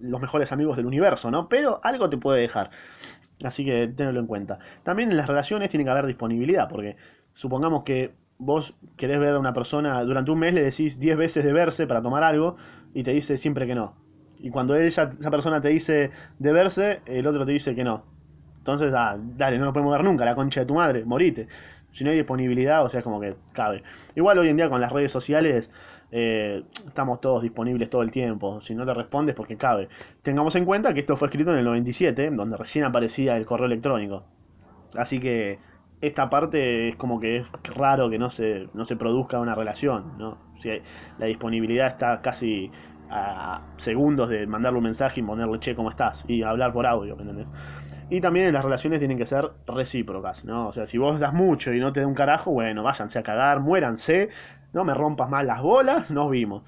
los 0.00 0.20
mejores 0.20 0.52
amigos 0.52 0.76
del 0.76 0.86
universo, 0.86 1.30
¿no? 1.30 1.48
Pero 1.48 1.80
algo 1.82 2.10
te 2.10 2.18
puede 2.18 2.40
dejar. 2.40 2.70
Así 3.42 3.64
que 3.64 3.88
tenlo 3.88 4.20
en 4.20 4.26
cuenta. 4.26 4.58
También 4.82 5.10
en 5.10 5.16
las 5.16 5.26
relaciones 5.26 5.70
tiene 5.70 5.84
que 5.84 5.90
haber 5.90 6.06
disponibilidad, 6.06 6.68
porque 6.68 6.96
supongamos 7.32 7.84
que 7.84 8.12
vos 8.38 8.74
querés 8.96 9.18
ver 9.18 9.34
a 9.34 9.38
una 9.38 9.52
persona 9.52 10.02
durante 10.02 10.30
un 10.30 10.38
mes, 10.38 10.54
le 10.54 10.62
decís 10.62 10.98
10 10.98 11.16
veces 11.16 11.44
de 11.44 11.52
verse 11.52 11.86
para 11.86 12.02
tomar 12.02 12.22
algo 12.22 12.56
y 12.92 13.02
te 13.02 13.12
dice 13.12 13.36
siempre 13.36 13.66
que 13.66 13.74
no. 13.74 13.94
Y 14.38 14.50
cuando 14.50 14.74
ella, 14.74 15.10
esa 15.18 15.30
persona 15.30 15.60
te 15.60 15.68
dice 15.68 16.10
de 16.38 16.52
verse, 16.52 17.00
el 17.06 17.26
otro 17.26 17.44
te 17.46 17.52
dice 17.52 17.74
que 17.74 17.84
no. 17.84 18.04
Entonces, 18.72 18.94
ah, 18.96 19.16
dale, 19.18 19.58
no 19.58 19.66
lo 19.66 19.72
podemos 19.72 19.92
ver 19.92 20.04
nunca, 20.04 20.24
la 20.24 20.34
concha 20.34 20.60
de 20.60 20.66
tu 20.66 20.74
madre, 20.74 21.04
morite. 21.04 21.48
Si 21.92 22.04
no 22.04 22.10
hay 22.10 22.16
disponibilidad, 22.16 22.84
o 22.84 22.88
sea, 22.88 22.98
es 22.98 23.04
como 23.04 23.20
que 23.20 23.34
cabe. 23.52 23.82
Igual 24.14 24.38
hoy 24.38 24.48
en 24.48 24.56
día 24.56 24.68
con 24.68 24.80
las 24.80 24.92
redes 24.92 25.10
sociales 25.10 25.70
eh, 26.12 26.62
estamos 26.86 27.20
todos 27.20 27.42
disponibles 27.42 27.90
todo 27.90 28.02
el 28.02 28.10
tiempo. 28.10 28.60
Si 28.60 28.74
no 28.74 28.86
te 28.86 28.94
respondes, 28.94 29.34
porque 29.34 29.56
cabe. 29.56 29.88
Tengamos 30.22 30.54
en 30.56 30.64
cuenta 30.64 30.94
que 30.94 31.00
esto 31.00 31.16
fue 31.16 31.28
escrito 31.28 31.50
en 31.52 31.58
el 31.58 31.64
97, 31.64 32.30
donde 32.30 32.56
recién 32.56 32.84
aparecía 32.84 33.36
el 33.36 33.46
correo 33.46 33.66
electrónico. 33.66 34.24
Así 34.94 35.20
que 35.20 35.58
esta 36.00 36.30
parte 36.30 36.88
es 36.88 36.96
como 36.96 37.20
que 37.20 37.38
es 37.38 37.46
raro 37.74 38.08
que 38.10 38.18
no 38.18 38.30
se, 38.30 38.68
no 38.74 38.84
se 38.84 38.96
produzca 38.96 39.38
una 39.38 39.54
relación, 39.54 40.18
¿no? 40.18 40.38
Si 40.60 40.70
la 41.18 41.26
disponibilidad 41.26 41.88
está 41.88 42.20
casi 42.22 42.70
a 43.10 43.60
segundos 43.76 44.30
de 44.30 44.46
mandarle 44.46 44.78
un 44.78 44.84
mensaje 44.84 45.20
y 45.20 45.22
ponerle 45.22 45.58
che, 45.58 45.74
¿cómo 45.74 45.90
estás? 45.90 46.24
Y 46.28 46.42
hablar 46.42 46.72
por 46.72 46.86
audio, 46.86 47.16
¿me 47.16 47.22
entendés? 47.22 47.48
Y 48.10 48.20
también 48.20 48.52
las 48.52 48.64
relaciones 48.64 48.98
tienen 48.98 49.16
que 49.16 49.24
ser 49.24 49.52
recíprocas, 49.68 50.44
¿no? 50.44 50.68
O 50.68 50.72
sea, 50.72 50.86
si 50.86 50.98
vos 50.98 51.20
das 51.20 51.32
mucho 51.32 51.72
y 51.72 51.78
no 51.78 51.92
te 51.92 52.00
da 52.00 52.08
un 52.08 52.14
carajo, 52.14 52.50
bueno, 52.50 52.82
váyanse 52.82 53.20
a 53.20 53.22
cagar, 53.22 53.60
muéranse, 53.60 54.30
no 54.72 54.84
me 54.84 54.94
rompas 54.94 55.30
más 55.30 55.44
las 55.44 55.62
bolas, 55.62 56.10
nos 56.10 56.28
vimos. 56.28 56.64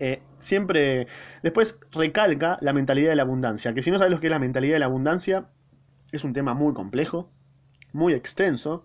Eh, 0.00 0.20
siempre, 0.38 1.06
después 1.44 1.78
recalca 1.92 2.58
la 2.60 2.72
mentalidad 2.72 3.10
de 3.10 3.16
la 3.16 3.22
abundancia, 3.22 3.72
que 3.72 3.82
si 3.82 3.92
no 3.92 3.98
sabes 3.98 4.12
lo 4.12 4.18
que 4.18 4.26
es 4.26 4.32
la 4.32 4.40
mentalidad 4.40 4.74
de 4.74 4.80
la 4.80 4.86
abundancia, 4.86 5.46
es 6.10 6.24
un 6.24 6.32
tema 6.32 6.54
muy 6.54 6.74
complejo, 6.74 7.30
muy 7.92 8.14
extenso. 8.14 8.84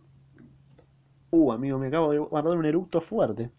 Uh, 1.31 1.53
amigo, 1.53 1.79
me 1.79 1.87
acabo 1.87 2.11
de 2.11 2.19
guardar 2.19 2.55
un 2.55 2.65
eructo 2.65 3.01
fuerte. 3.01 3.49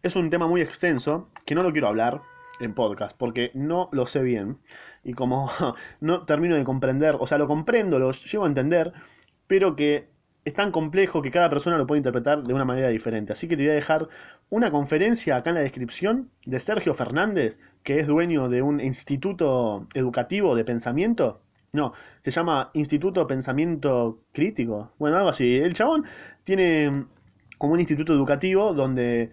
Es 0.00 0.14
un 0.14 0.30
tema 0.30 0.46
muy 0.46 0.60
extenso 0.60 1.28
que 1.44 1.56
no 1.56 1.64
lo 1.64 1.72
quiero 1.72 1.88
hablar 1.88 2.22
en 2.60 2.74
podcast 2.74 3.16
porque 3.16 3.50
no 3.54 3.88
lo 3.92 4.06
sé 4.06 4.22
bien 4.22 4.58
y 5.04 5.14
como 5.14 5.50
no 6.00 6.24
termino 6.24 6.56
de 6.56 6.64
comprender, 6.64 7.16
o 7.18 7.26
sea, 7.26 7.38
lo 7.38 7.46
comprendo, 7.46 7.98
lo 7.98 8.12
llevo 8.12 8.44
a 8.44 8.48
entender, 8.48 8.92
pero 9.46 9.76
que 9.76 10.08
es 10.44 10.54
tan 10.54 10.72
complejo 10.72 11.22
que 11.22 11.30
cada 11.30 11.50
persona 11.50 11.76
lo 11.76 11.86
puede 11.86 11.98
interpretar 11.98 12.42
de 12.42 12.54
una 12.54 12.64
manera 12.64 12.88
diferente. 12.88 13.32
Así 13.32 13.48
que 13.48 13.56
te 13.56 13.62
voy 13.64 13.72
a 13.72 13.74
dejar 13.74 14.08
una 14.50 14.70
conferencia 14.70 15.36
acá 15.36 15.50
en 15.50 15.56
la 15.56 15.62
descripción 15.62 16.30
de 16.46 16.58
Sergio 16.60 16.94
Fernández, 16.94 17.58
que 17.82 18.00
es 18.00 18.06
dueño 18.06 18.48
de 18.48 18.62
un 18.62 18.80
instituto 18.80 19.86
educativo 19.94 20.56
de 20.56 20.64
pensamiento. 20.64 21.42
No, 21.72 21.92
se 22.22 22.30
llama 22.30 22.70
Instituto 22.72 23.26
Pensamiento 23.26 24.20
Crítico. 24.32 24.92
Bueno, 24.98 25.18
algo 25.18 25.28
así. 25.28 25.56
El 25.56 25.74
chabón 25.74 26.04
tiene 26.44 27.04
como 27.58 27.74
un 27.74 27.80
instituto 27.80 28.14
educativo 28.14 28.72
donde 28.72 29.30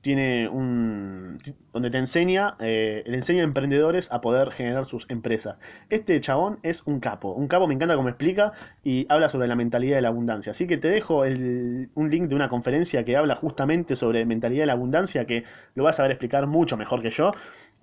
tiene 0.00 0.48
un 0.48 1.38
donde 1.72 1.90
te 1.90 1.98
enseña 1.98 2.56
eh, 2.60 3.02
le 3.06 3.16
enseña 3.16 3.40
a 3.40 3.44
emprendedores 3.44 4.10
a 4.12 4.20
poder 4.20 4.52
generar 4.52 4.84
sus 4.84 5.06
empresas 5.10 5.56
este 5.90 6.20
chabón 6.20 6.60
es 6.62 6.86
un 6.86 7.00
capo 7.00 7.32
un 7.32 7.48
capo 7.48 7.66
me 7.66 7.74
encanta 7.74 7.96
cómo 7.96 8.08
explica 8.08 8.52
y 8.84 9.06
habla 9.08 9.28
sobre 9.28 9.48
la 9.48 9.56
mentalidad 9.56 9.96
de 9.96 10.02
la 10.02 10.08
abundancia 10.08 10.52
así 10.52 10.66
que 10.66 10.76
te 10.76 10.88
dejo 10.88 11.22
un 11.22 12.10
link 12.10 12.28
de 12.28 12.34
una 12.34 12.48
conferencia 12.48 13.04
que 13.04 13.16
habla 13.16 13.34
justamente 13.34 13.96
sobre 13.96 14.24
mentalidad 14.24 14.62
de 14.62 14.66
la 14.66 14.72
abundancia 14.74 15.24
que 15.24 15.44
lo 15.74 15.84
vas 15.84 15.98
a 15.98 16.02
ver 16.02 16.12
explicar 16.12 16.46
mucho 16.46 16.76
mejor 16.76 17.02
que 17.02 17.10
yo 17.10 17.32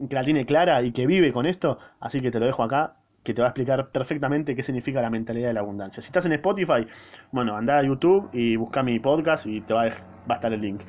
que 0.10 0.16
la 0.16 0.24
tiene 0.24 0.46
clara 0.46 0.82
y 0.84 0.92
que 0.92 1.06
vive 1.06 1.34
con 1.34 1.46
esto 1.46 1.80
así 2.00 2.22
que 2.22 2.32
te 2.32 2.40
lo 2.40 2.46
dejo 2.46 2.64
acá 2.64 2.96
que 3.24 3.34
te 3.34 3.42
va 3.42 3.48
a 3.48 3.50
explicar 3.50 3.90
perfectamente 3.90 4.56
qué 4.56 4.64
significa 4.64 5.02
la 5.02 5.10
mentalidad 5.10 5.48
de 5.48 5.56
la 5.56 5.62
abundancia. 5.62 6.00
Si 6.00 6.06
estás 6.06 6.28
en 6.28 6.34
Spotify, 6.34 6.86
bueno, 7.32 7.58
anda 7.58 7.80
a 7.80 7.84
YouTube 7.84 8.30
y 8.32 8.56
busca 8.56 8.84
mi 8.84 9.00
podcast 9.00 9.48
y 9.48 9.62
te 9.62 9.74
va 9.74 9.86
a, 9.86 9.90
va 9.90 9.96
a 10.30 10.34
estar 10.36 10.54
el 10.54 10.62
link. 10.62 10.82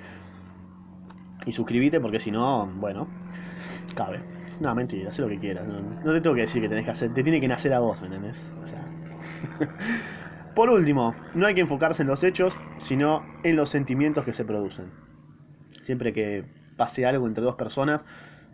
Y 1.46 1.52
suscríbete 1.52 2.00
porque 2.00 2.20
si 2.20 2.30
no, 2.30 2.66
bueno, 2.66 3.08
cabe. 3.94 4.20
No, 4.58 4.74
mentira, 4.74 5.10
haz 5.10 5.18
lo 5.18 5.28
que 5.28 5.38
quieras. 5.38 5.66
No, 5.66 6.12
te 6.12 6.20
tengo 6.20 6.34
que 6.34 6.42
decir 6.42 6.60
que 6.60 6.68
tenés 6.68 6.84
que 6.84 6.90
hacer. 6.90 7.14
Te 7.14 7.22
tiene 7.22 7.40
que 7.40 7.48
nacer 7.48 7.72
a 7.72 7.78
vos, 7.78 8.00
¿me 8.00 8.08
entendés? 8.08 8.38
O 8.62 8.66
sea. 8.66 8.90
Por 10.54 10.70
último, 10.70 11.14
no 11.34 11.46
hay 11.46 11.54
que 11.54 11.60
enfocarse 11.60 12.02
en 12.02 12.08
los 12.08 12.24
hechos, 12.24 12.56
sino 12.78 13.22
en 13.42 13.56
los 13.56 13.68
sentimientos 13.68 14.24
que 14.24 14.32
se 14.32 14.44
producen. 14.44 14.90
Siempre 15.82 16.12
que 16.12 16.44
pase 16.76 17.06
algo 17.06 17.26
entre 17.26 17.44
dos 17.44 17.54
personas, 17.54 18.02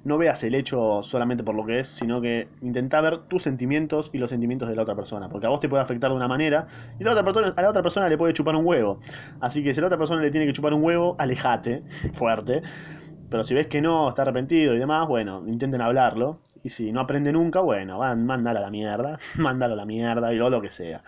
no 0.04 0.18
veas 0.18 0.42
el 0.42 0.54
hecho 0.54 1.02
solamente 1.02 1.44
por 1.44 1.54
lo 1.54 1.64
que 1.64 1.80
es, 1.80 1.88
sino 1.88 2.20
que 2.20 2.48
intenta 2.60 3.00
ver 3.00 3.18
tus 3.28 3.42
sentimientos 3.42 4.10
y 4.12 4.18
los 4.18 4.30
sentimientos 4.30 4.68
de 4.68 4.74
la 4.74 4.82
otra 4.82 4.96
persona. 4.96 5.28
Porque 5.28 5.46
a 5.46 5.50
vos 5.50 5.60
te 5.60 5.68
puede 5.68 5.82
afectar 5.82 6.10
de 6.10 6.16
una 6.16 6.28
manera 6.28 6.66
y 6.98 7.02
a 7.02 7.06
la 7.06 7.12
otra 7.12 7.24
persona, 7.24 7.54
a 7.56 7.62
la 7.62 7.70
otra 7.70 7.82
persona 7.82 8.08
le 8.08 8.18
puede 8.18 8.34
chupar 8.34 8.56
un 8.56 8.66
huevo. 8.66 9.00
Así 9.40 9.62
que 9.62 9.74
si 9.74 9.80
a 9.80 9.82
la 9.82 9.86
otra 9.86 9.98
persona 9.98 10.22
le 10.22 10.30
tiene 10.30 10.46
que 10.46 10.52
chupar 10.52 10.74
un 10.74 10.82
huevo, 10.82 11.14
alejate, 11.18 11.82
fuerte. 12.14 12.62
Pero 13.30 13.44
si 13.44 13.54
ves 13.54 13.68
que 13.68 13.80
no, 13.80 14.08
está 14.08 14.22
arrepentido 14.22 14.74
y 14.74 14.78
demás, 14.78 15.06
bueno, 15.08 15.44
intenten 15.46 15.80
hablarlo. 15.80 16.40
Y 16.64 16.70
si 16.70 16.92
no 16.92 17.00
aprende 17.00 17.32
nunca, 17.32 17.60
bueno, 17.60 17.98
van, 17.98 18.26
mándalo 18.26 18.58
a 18.58 18.62
la 18.62 18.70
mierda, 18.70 19.18
mándalo 19.38 19.74
a 19.74 19.76
la 19.76 19.84
mierda 19.84 20.32
y 20.32 20.36
lo, 20.36 20.50
lo 20.50 20.60
que 20.60 20.70
sea. 20.70 21.02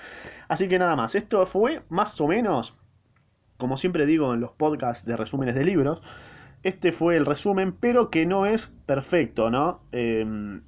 Así 0.48 0.68
que 0.68 0.78
nada 0.78 0.96
más, 0.96 1.14
esto 1.14 1.46
fue 1.46 1.82
más 1.88 2.20
o 2.20 2.28
menos, 2.28 2.74
como 3.56 3.76
siempre 3.76 4.06
digo 4.06 4.34
en 4.34 4.40
los 4.40 4.52
podcasts 4.52 5.04
de 5.04 5.16
resúmenes 5.16 5.54
de 5.54 5.64
libros, 5.64 6.02
este 6.64 6.92
fue 6.92 7.16
el 7.16 7.26
resumen, 7.26 7.72
pero 7.78 8.10
que 8.10 8.26
no 8.26 8.46
es 8.46 8.72
perfecto, 8.86 9.50
¿no? 9.50 9.80
Eh, 9.92 10.60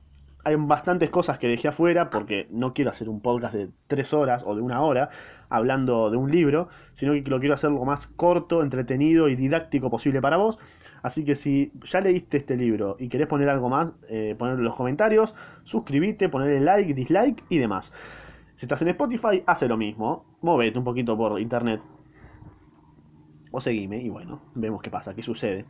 hay 0.47 0.55
bastantes 0.55 1.11
cosas 1.11 1.41
que 1.41 1.49
dejé 1.49 1.67
afuera 1.67 2.09
porque 2.09 2.47
no 2.51 2.73
quiero 2.73 2.93
hacer 2.93 3.09
un 3.09 3.21
podcast 3.21 3.53
de 3.53 3.69
tres 3.89 4.15
horas 4.15 4.45
o 4.47 4.55
de 4.55 4.63
una 4.63 4.81
hora 4.81 5.11
hablando 5.49 6.09
de 6.09 6.17
un 6.17 6.31
libro, 6.31 6.69
sino 6.93 7.15
que 7.15 7.23
lo 7.23 7.41
quiero 7.41 7.55
hacer 7.55 7.71
lo 7.73 7.85
más 7.85 8.07
corto, 8.07 8.63
entretenido 8.63 9.29
y 9.29 9.35
didáctico 9.35 9.91
posible 9.91 10.21
para 10.21 10.37
vos. 10.37 10.61
Así 11.03 11.25
que 11.25 11.35
si 11.35 11.73
ya 11.83 12.01
leíste 12.01 12.37
este 12.37 12.57
libro 12.57 12.97
y 13.01 13.09
querés 13.09 13.27
poner 13.27 13.49
algo 13.49 13.69
más, 13.69 13.89
eh, 14.09 14.37
ponerlo 14.39 14.61
en 14.61 14.67
los 14.67 14.77
comentarios, 14.77 15.35
suscríbete, 15.65 16.29
ponerle 16.29 16.61
like, 16.61 16.95
dislike 16.95 17.43
y 17.49 17.59
demás. 17.59 17.93
Si 18.55 18.67
estás 18.67 18.83
en 18.83 18.89
Spotify, 18.89 19.43
hace 19.47 19.67
lo 19.67 19.77
mismo. 19.77 20.25
Movete 20.43 20.79
un 20.79 20.85
poquito 20.85 21.17
por 21.17 21.41
internet. 21.41 21.81
O 23.57 23.61
seguime 23.63 23.97
y 23.97 24.11
bueno, 24.11 24.43
vemos 24.55 24.83
qué 24.83 24.91
pasa, 24.91 25.15
qué 25.15 25.23
sucede. 25.23 25.65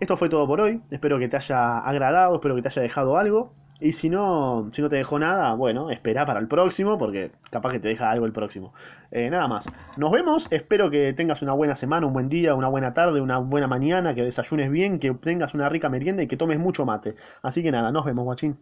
Esto 0.00 0.16
fue 0.16 0.28
todo 0.28 0.48
por 0.48 0.60
hoy. 0.60 0.80
Espero 0.90 1.16
que 1.20 1.28
te 1.28 1.36
haya 1.36 1.78
agradado, 1.78 2.34
espero 2.34 2.56
que 2.56 2.62
te 2.62 2.66
haya 2.66 2.82
dejado 2.82 3.18
algo. 3.18 3.52
Y 3.78 3.92
si 3.92 4.10
no, 4.10 4.68
si 4.72 4.82
no 4.82 4.88
te 4.88 4.96
dejó 4.96 5.16
nada, 5.20 5.54
bueno, 5.54 5.90
espera 5.90 6.26
para 6.26 6.40
el 6.40 6.48
próximo, 6.48 6.98
porque 6.98 7.30
capaz 7.52 7.70
que 7.70 7.78
te 7.78 7.86
deja 7.86 8.10
algo 8.10 8.26
el 8.26 8.32
próximo. 8.32 8.74
Eh, 9.12 9.30
nada 9.30 9.46
más. 9.46 9.68
Nos 9.96 10.10
vemos. 10.10 10.48
Espero 10.50 10.90
que 10.90 11.12
tengas 11.12 11.40
una 11.40 11.52
buena 11.52 11.76
semana, 11.76 12.04
un 12.04 12.14
buen 12.14 12.28
día, 12.28 12.56
una 12.56 12.66
buena 12.66 12.94
tarde, 12.94 13.20
una 13.20 13.38
buena 13.38 13.68
mañana, 13.68 14.12
que 14.12 14.24
desayunes 14.24 14.68
bien, 14.68 14.98
que 14.98 15.14
tengas 15.14 15.54
una 15.54 15.68
rica 15.68 15.88
merienda 15.88 16.24
y 16.24 16.26
que 16.26 16.36
tomes 16.36 16.58
mucho 16.58 16.84
mate. 16.84 17.14
Así 17.42 17.62
que 17.62 17.70
nada, 17.70 17.92
nos 17.92 18.04
vemos, 18.04 18.24
guachín. 18.24 18.58